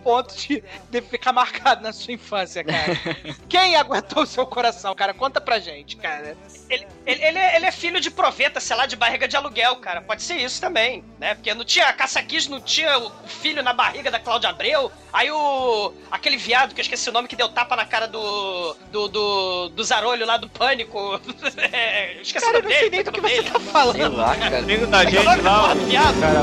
ponto 0.07 0.37
de, 0.37 0.63
de 0.89 1.01
ficar 1.03 1.33
marcado 1.33 1.83
na 1.83 1.93
sua 1.93 2.15
infância, 2.15 2.63
cara. 2.63 2.97
Quem 3.49 3.75
aguentou 3.75 4.23
o 4.23 4.27
seu 4.27 4.47
coração, 4.47 4.95
cara? 4.95 5.13
Conta 5.13 5.41
pra 5.41 5.59
gente, 5.59 5.97
cara. 5.97 6.37
Ele, 6.71 6.87
ele, 7.05 7.25
ele 7.25 7.39
é, 7.39 7.57
ele 7.57 7.67
é 7.67 7.73
filho 7.73 8.01
de 8.01 8.09
proveta, 8.09 8.61
sei 8.61 8.77
lá, 8.77 8.87
de 8.87 8.95
barriga 8.95 9.27
de 9.27 9.37
aluguel, 9.37 9.75
cara. 9.77 10.01
Pode 10.01 10.23
ser 10.23 10.37
isso 10.37 10.61
também, 10.61 11.03
né? 11.19 11.35
Porque 11.35 11.53
não 11.55 11.65
tinha 11.65 11.93
caça-quis, 11.93 12.47
não 12.47 12.61
tinha 12.61 12.97
o 13.01 13.11
filho 13.27 13.65
na 13.65 13.73
barriga 13.73 14.09
da 14.09 14.21
Cláudia 14.21 14.49
Abreu. 14.51 14.93
Aí 15.13 15.29
o. 15.29 15.93
aquele 16.09 16.37
viado, 16.37 16.73
que 16.73 16.81
eu 16.81 16.83
esqueci 16.83 17.09
o 17.11 17.13
nome, 17.13 17.27
que 17.27 17.35
deu 17.35 17.49
tapa 17.49 17.75
na 17.75 17.85
cara 17.85 18.07
do. 18.07 18.77
do. 18.93 19.09
do, 19.09 19.69
do 19.71 19.85
Zarolho 19.85 20.25
lá 20.25 20.37
do 20.37 20.49
pânico. 20.49 21.21
é, 21.73 22.17
eu 22.19 22.23
esqueci 22.23 22.45
Cara, 22.45 22.59
o 22.59 22.61
eu 22.61 22.63
nome 22.63 22.75
não 22.75 22.81
sei 22.81 22.91
dele. 22.91 23.03
nem 23.03 23.05
do 23.05 23.11
que 23.13 23.21
é 23.27 23.43
você 23.43 23.51
tá 23.51 23.59
falando. 23.59 23.97
Sei 23.97 24.09
lá, 24.09 24.37
cara. 24.37 24.59
amigo 24.59 24.87
da 24.87 25.03
dele? 25.03 25.17
gente 25.17 25.43
lá, 25.43 25.61
Porra, 25.61 25.75
o 25.75 25.87
viado. 25.87 26.21
cara, 26.21 26.41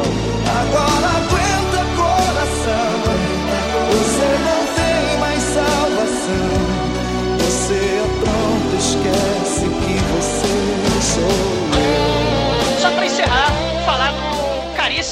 Agora 0.59 1.07
aguenta 1.07 1.72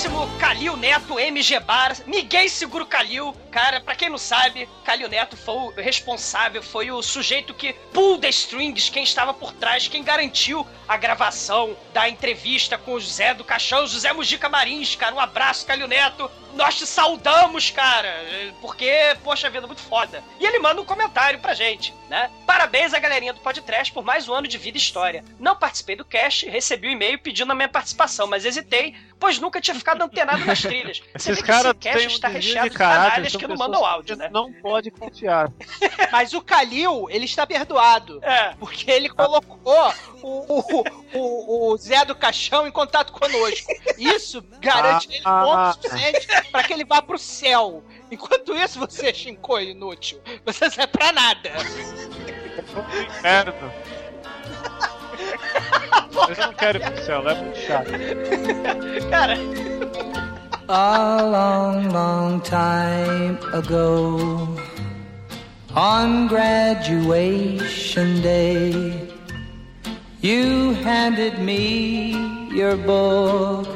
do 0.01 0.09
caríssimo 0.09 0.39
Calil 0.39 0.77
Neto 0.77 1.19
MG 1.19 1.59
Bar, 1.59 1.95
Miguel 2.07 2.49
Seguro 2.49 2.85
Calil. 2.87 3.35
Cara, 3.51 3.79
pra 3.81 3.93
quem 3.93 4.09
não 4.09 4.17
sabe, 4.17 4.67
Calil 4.83 5.07
Neto 5.07 5.37
foi 5.37 5.53
o 5.55 5.69
responsável, 5.75 6.63
foi 6.63 6.89
o 6.89 7.03
sujeito 7.03 7.53
que 7.53 7.73
pull 7.93 8.17
the 8.17 8.29
strings, 8.29 8.89
quem 8.89 9.03
estava 9.03 9.33
por 9.33 9.53
trás, 9.53 9.87
quem 9.87 10.03
garantiu 10.03 10.65
a 10.87 10.97
gravação 10.97 11.75
da 11.93 12.09
entrevista 12.09 12.77
com 12.77 12.93
o 12.93 12.99
José 12.99 13.33
do 13.33 13.43
Caixão, 13.43 13.85
José 13.85 14.11
Mujica 14.11 14.49
Marins, 14.49 14.95
cara. 14.95 15.13
Um 15.13 15.19
abraço, 15.19 15.65
Calil 15.67 15.87
Neto. 15.87 16.31
Nós 16.55 16.75
te 16.77 16.85
saudamos, 16.85 17.69
cara, 17.71 18.13
porque, 18.61 18.91
poxa 19.23 19.49
vida, 19.49 19.65
muito 19.67 19.81
foda. 19.81 20.23
E 20.39 20.45
ele 20.45 20.59
manda 20.59 20.81
um 20.81 20.85
comentário 20.85 21.39
pra 21.39 21.53
gente, 21.53 21.93
né? 22.09 22.29
Parabéns 22.45 22.93
à 22.93 22.99
galerinha 22.99 23.33
do 23.33 23.39
Podcast 23.39 23.91
por 23.93 24.03
mais 24.03 24.27
um 24.27 24.33
ano 24.33 24.47
de 24.47 24.57
vida 24.57 24.77
e 24.77 24.81
história. 24.81 25.23
Não 25.39 25.55
participei 25.55 25.95
do 25.95 26.05
cast, 26.05 26.47
recebi 26.49 26.87
um 26.87 26.91
e-mail 26.91 27.19
pedindo 27.19 27.51
a 27.51 27.55
minha 27.55 27.69
participação, 27.69 28.27
mas 28.27 28.45
hesitei, 28.45 28.95
pois 29.19 29.39
nunca 29.39 29.61
tinha 29.61 29.75
ficado 29.75 30.01
antenado 30.01 30.43
nas 30.45 30.61
trilhas. 30.61 31.01
Você 31.15 31.31
Esses 31.31 31.35
vê 31.37 31.41
que 31.41 31.47
caras 31.47 31.75
esse 31.85 32.07
está 32.07 32.27
recheado 32.27 32.67
de 32.67 32.73
de 32.73 32.77
caráter, 32.77 33.37
que 33.37 33.47
não 33.47 33.55
mandam 33.55 33.85
áudio, 33.85 34.15
né? 34.15 34.29
Não 34.31 34.51
pode 34.53 34.91
confiar. 34.91 35.51
Mas 36.11 36.33
o 36.33 36.41
Kalil, 36.41 37.07
ele 37.09 37.25
está 37.25 37.47
perdoado. 37.47 38.19
É. 38.23 38.53
Porque 38.59 38.89
ele 38.89 39.09
colocou 39.09 39.93
o, 40.21 40.79
o, 40.79 40.83
o, 41.13 41.71
o 41.73 41.77
Zé 41.77 42.03
do 42.05 42.15
Caixão 42.15 42.67
em 42.67 42.71
contato 42.71 43.11
conosco. 43.13 43.71
Isso 43.97 44.43
garante 44.59 45.07
ele 45.11 45.21
Ah. 45.23 45.41
ponto 45.43 45.83
suficiente 45.83 46.27
para 46.51 46.63
que 46.63 46.73
ele 46.73 46.85
vá 46.85 47.01
pro 47.01 47.17
céu. 47.17 47.83
Enquanto 48.09 48.55
isso, 48.55 48.79
você, 48.79 49.13
Shinko, 49.13 49.59
inútil. 49.59 50.21
Você 50.45 50.65
não 50.65 50.71
serve 50.71 50.91
pra 50.91 51.11
nada. 51.11 51.51
Inferno. 53.07 53.71
Mas 56.13 56.37
eu 56.37 56.47
não 56.47 56.53
quero 56.53 56.77
ir 56.77 56.91
pro 56.91 57.03
céu, 57.03 57.29
é 57.29 57.35
muito 57.35 57.57
chato. 57.59 57.91
Cara, 59.09 59.35
A 60.73 61.21
long, 61.21 61.89
long 61.91 62.39
time 62.39 63.37
ago, 63.51 64.55
on 65.75 66.27
graduation 66.27 68.21
day, 68.21 69.09
you 70.21 70.73
handed 70.75 71.39
me 71.39 72.13
your 72.55 72.77
book. 72.77 73.67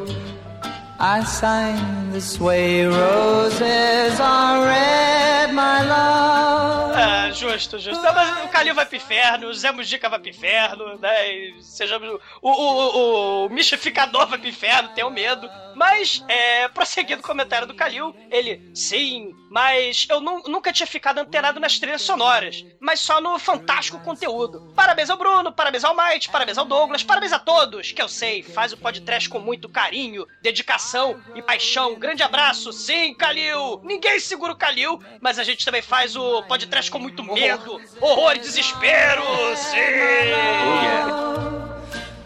I 1.07 1.23
signed 1.23 2.13
this 2.13 2.39
way, 2.39 2.83
roses 2.87 4.19
are 4.19 4.65
red, 4.65 5.53
my 5.53 5.83
love. 5.83 6.95
Ah, 6.97 7.29
justo, 7.31 7.77
justo. 7.77 8.01
Não, 8.01 8.11
mas 8.13 8.45
o 8.45 8.47
Calil 8.47 8.73
vai 8.73 8.87
pro 8.87 8.95
inferno, 8.95 9.47
o 9.49 9.53
Zé 9.53 9.71
Mujica 9.71 10.09
vai 10.09 10.17
pro 10.17 10.29
inferno, 10.29 10.97
né? 10.97 11.31
E 11.31 11.61
sejamos. 11.61 12.19
O, 12.41 12.49
o, 12.49 12.53
o, 12.53 13.45
o 13.45 13.49
mistificador 13.49 14.25
vai 14.25 14.39
pro 14.39 14.49
inferno, 14.49 14.89
tenho 14.95 15.11
medo. 15.11 15.47
Mas, 15.75 16.23
é, 16.29 16.67
prosseguindo 16.69 17.19
o 17.19 17.23
comentário 17.25 17.67
do 17.67 17.75
Calil, 17.75 18.15
ele, 18.31 18.71
sim, 18.73 19.33
mas 19.51 20.07
eu 20.09 20.21
nu- 20.21 20.41
nunca 20.47 20.71
tinha 20.71 20.87
ficado 20.87 21.17
antenado 21.19 21.59
nas 21.59 21.77
trilhas 21.77 22.01
sonoras, 22.01 22.65
mas 22.79 23.01
só 23.01 23.19
no 23.19 23.37
fantástico 23.37 23.99
conteúdo. 23.99 24.71
Parabéns 24.73 25.09
ao 25.09 25.17
Bruno, 25.17 25.51
parabéns 25.51 25.83
ao 25.83 25.93
Might, 25.93 26.29
parabéns 26.29 26.57
ao 26.57 26.63
Douglas, 26.65 27.03
parabéns 27.03 27.33
a 27.33 27.39
todos, 27.39 27.91
que 27.91 28.01
eu 28.01 28.07
sei, 28.07 28.41
faz 28.41 28.71
o 28.71 28.77
podcast 28.77 29.27
com 29.27 29.37
muito 29.39 29.67
carinho, 29.67 30.25
dedicação 30.41 30.94
e 31.35 31.41
paixão. 31.41 31.93
Um 31.93 31.99
grande 31.99 32.23
abraço, 32.23 32.71
sim, 32.71 33.13
Calil! 33.13 33.81
Ninguém 33.83 34.19
segura 34.19 34.53
o 34.53 34.55
Calil, 34.55 34.99
mas 35.21 35.37
a 35.39 35.43
gente 35.43 35.65
também 35.65 35.81
faz 35.81 36.15
o 36.15 36.43
podcast 36.43 36.89
com 36.89 36.99
muito 36.99 37.23
medo, 37.23 37.81
horror 38.01 38.35
e 38.35 38.39
desespero, 38.39 39.23
sim! 39.55 39.77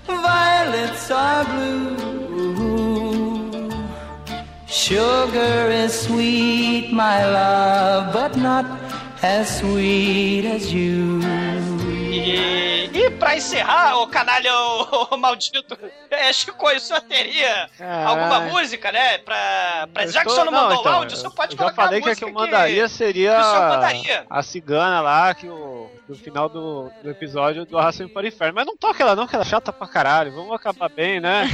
Violets 0.05 1.11
are 1.11 1.45
blue. 1.45 2.09
Sugar 4.67 5.71
is 5.71 5.93
sweet, 5.93 6.91
my 6.93 7.23
love, 7.25 8.13
but 8.13 8.35
not 8.37 8.65
as 9.21 9.59
sweet 9.59 10.45
as 10.45 10.71
you. 10.71 11.19
E, 12.11 12.78
e 13.09 13.17
pra 13.17 13.35
encerrar, 13.35 13.97
ô 13.97 14.07
canalha, 14.07 14.53
ô, 14.53 15.07
ô 15.11 15.17
maldito, 15.17 15.77
é, 16.09 16.31
Chico, 16.31 16.67
o 16.67 16.79
senhor 16.79 17.01
teria 17.01 17.69
alguma 18.05 18.39
música, 18.41 18.91
né? 18.91 19.17
Pra, 19.19 19.87
pra, 19.93 20.07
já 20.07 20.21
que 20.21 20.27
o 20.27 20.31
senhor 20.31 20.45
não 20.45 20.51
mandou 20.51 20.79
então, 20.79 20.91
o 20.91 20.95
áudio, 20.95 21.15
o 21.15 21.19
senhor 21.19 21.33
pode 21.33 21.53
eu 21.53 21.57
já 21.57 21.63
colocar 21.63 21.83
falei 21.83 21.99
a 21.99 22.01
que 22.01 22.07
a 22.07 22.11
música 22.11 22.25
que 22.25 22.31
eu 22.31 22.33
mandaria 22.33 22.87
seria 22.87 23.35
que 23.35 23.41
o 23.41 23.43
senhor 23.43 23.69
mandaria. 23.69 24.25
a 24.29 24.43
cigana 24.43 25.01
lá, 25.01 25.33
que 25.33 25.47
o 25.47 25.89
no 26.09 26.15
final 26.15 26.49
do, 26.49 26.91
do 27.03 27.09
episódio 27.11 27.65
do 27.65 27.77
Arrastando 27.77 28.09
para 28.09 28.23
o 28.25 28.27
Inferno. 28.27 28.55
Mas 28.55 28.65
não 28.65 28.75
toca 28.75 29.03
ela 29.03 29.15
não, 29.15 29.27
que 29.27 29.35
ela 29.35 29.45
é 29.45 29.47
chata 29.47 29.71
pra 29.71 29.87
caralho. 29.87 30.33
Vamos 30.33 30.51
acabar 30.53 30.89
bem, 30.89 31.19
né? 31.19 31.47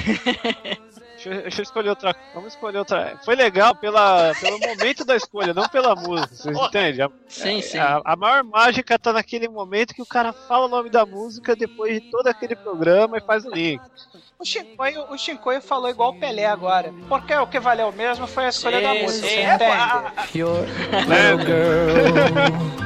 Deixa 1.26 1.40
eu, 1.40 1.42
deixa 1.42 1.62
eu 1.62 1.64
escolher 1.64 1.90
outra. 1.90 2.16
Vamos 2.34 2.54
escolher 2.54 2.78
outra. 2.78 3.20
Foi 3.26 3.36
legal 3.36 3.74
pela, 3.76 4.32
pelo 4.40 4.60
momento 4.60 5.04
da 5.04 5.16
escolha, 5.16 5.54
não 5.54 5.68
pela 5.68 5.96
música. 5.96 6.36
Vocês 6.36 6.58
entendem? 6.58 7.02
A- 7.06 7.10
Sim, 7.28 7.62
sim. 7.62 7.78
A, 7.80 8.02
a 8.06 8.16
maior 8.16 8.44
mágica 8.44 8.98
tá 9.00 9.12
naquele 9.12 9.48
momento 9.50 9.94
que 9.94 10.02
o 10.02 10.06
cara 10.06 10.32
fala 10.32 10.66
o 10.66 10.70
nome 10.70 10.90
da 10.90 11.06
música 11.06 11.56
depois 11.56 11.94
de 12.02 12.12
todo 12.12 12.28
aquele 12.28 12.56
programa 12.56 13.18
e 13.18 13.22
faz 13.22 13.44
o 13.46 13.50
link. 13.50 13.82
O 14.38 14.46
Shinkoio, 14.46 15.06
o 15.10 15.18
Shinkoio 15.18 15.62
falou 15.62 15.90
igual 15.90 16.12
o 16.12 16.20
Pelé 16.20 16.46
agora. 16.46 16.94
Porque 17.10 17.34
o 17.34 17.48
que 17.48 17.60
valeu 17.60 17.92
mesmo 17.92 18.28
foi 18.28 18.46
a 18.46 18.50
escolha 18.50 18.82
da 18.82 18.94
música. 18.94 19.28
sim. 19.28 19.36
Você 19.36 19.40
É, 19.42 19.56
entende? 19.56 19.72
a- 19.72 20.14
Your 20.36 20.60
little 21.08 21.46
girl, 21.46 22.82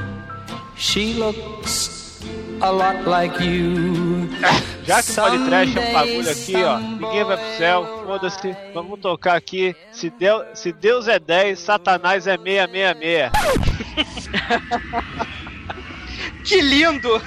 she 0.77 1.13
looks 1.15 2.21
a 2.61 2.69
lot 2.69 3.03
like 3.09 3.43
you. 3.43 4.29
Já 4.89 5.03
que 5.03 5.11
o 5.11 5.15
Podcast 5.15 5.77
é 5.77 5.81
um 5.81 5.93
bagulho 5.93 6.31
aqui, 6.31 6.55
ó. 6.63 6.79
Ninguém 6.79 7.23
vai 7.23 7.37
pro 7.37 7.57
céu, 7.59 8.03
foda-se. 8.07 8.57
Vamos 8.73 8.99
tocar 8.99 9.35
aqui. 9.35 9.75
Se 9.91 10.09
Deus, 10.09 10.43
se 10.55 10.73
Deus 10.73 11.07
é 11.07 11.19
10, 11.19 11.59
Satanás 11.59 12.25
é 12.25 12.35
666. 12.35 13.29
Que 16.43 16.61
lindo! 16.61 17.09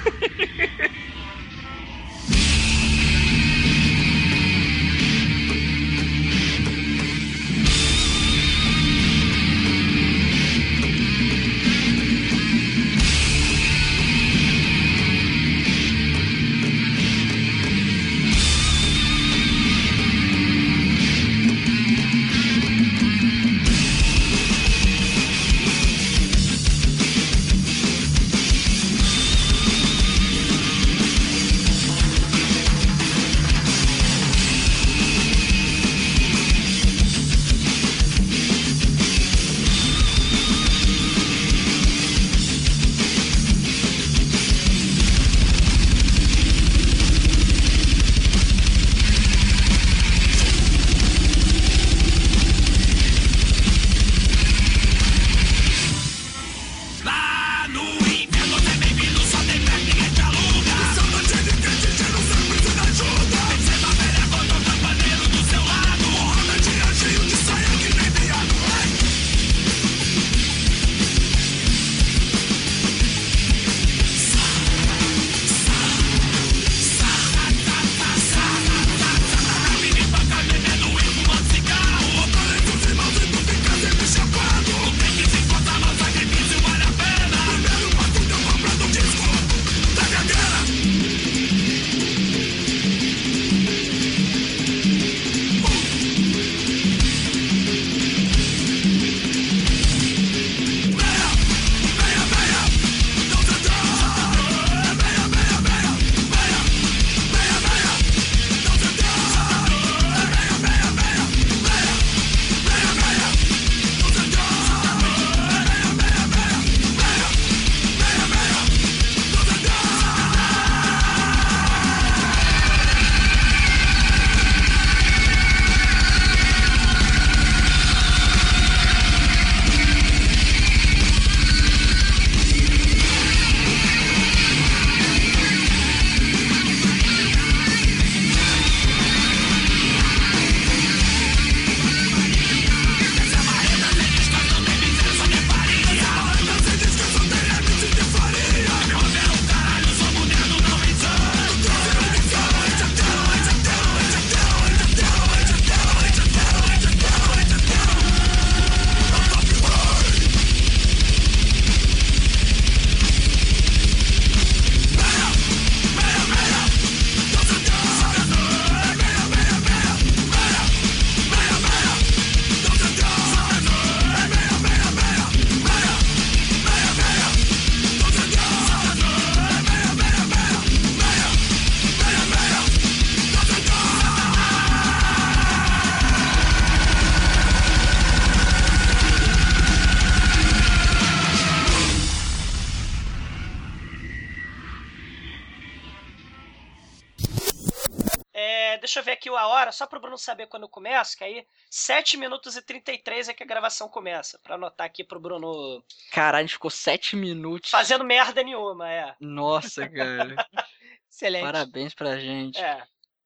pro 199.93 200.01
Bruno 200.01 200.17
saber 200.17 200.47
quando 200.47 200.67
começa, 200.67 201.15
que 201.15 201.23
aí 201.23 201.45
7 201.69 202.17
minutos 202.17 202.55
e 202.57 202.61
33 202.61 203.29
é 203.29 203.33
que 203.33 203.43
a 203.43 203.45
gravação 203.45 203.87
começa. 203.87 204.39
Pra 204.39 204.55
anotar 204.55 204.87
aqui 204.87 205.03
pro 205.03 205.19
Bruno 205.19 205.83
Caralho, 206.11 206.39
a 206.39 206.41
gente 206.41 206.53
ficou 206.53 206.71
sete 206.71 207.15
minutos. 207.15 207.69
fazendo 207.69 208.03
merda 208.03 208.41
nenhuma, 208.43 208.89
é. 208.91 209.15
Nossa, 209.19 209.87
cara. 209.87 210.35
Excelente. 211.09 211.43
Parabéns 211.43 211.93
pra 211.93 212.17
gente. 212.17 212.59
É. 212.59 212.83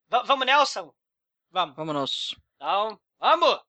Va- 0.09 0.23
vamos, 0.23 0.45
Nelson? 0.45 0.93
Vamos. 1.49 1.75
Vamos. 1.75 2.35
Então, 2.57 2.99
vamos! 3.19 3.59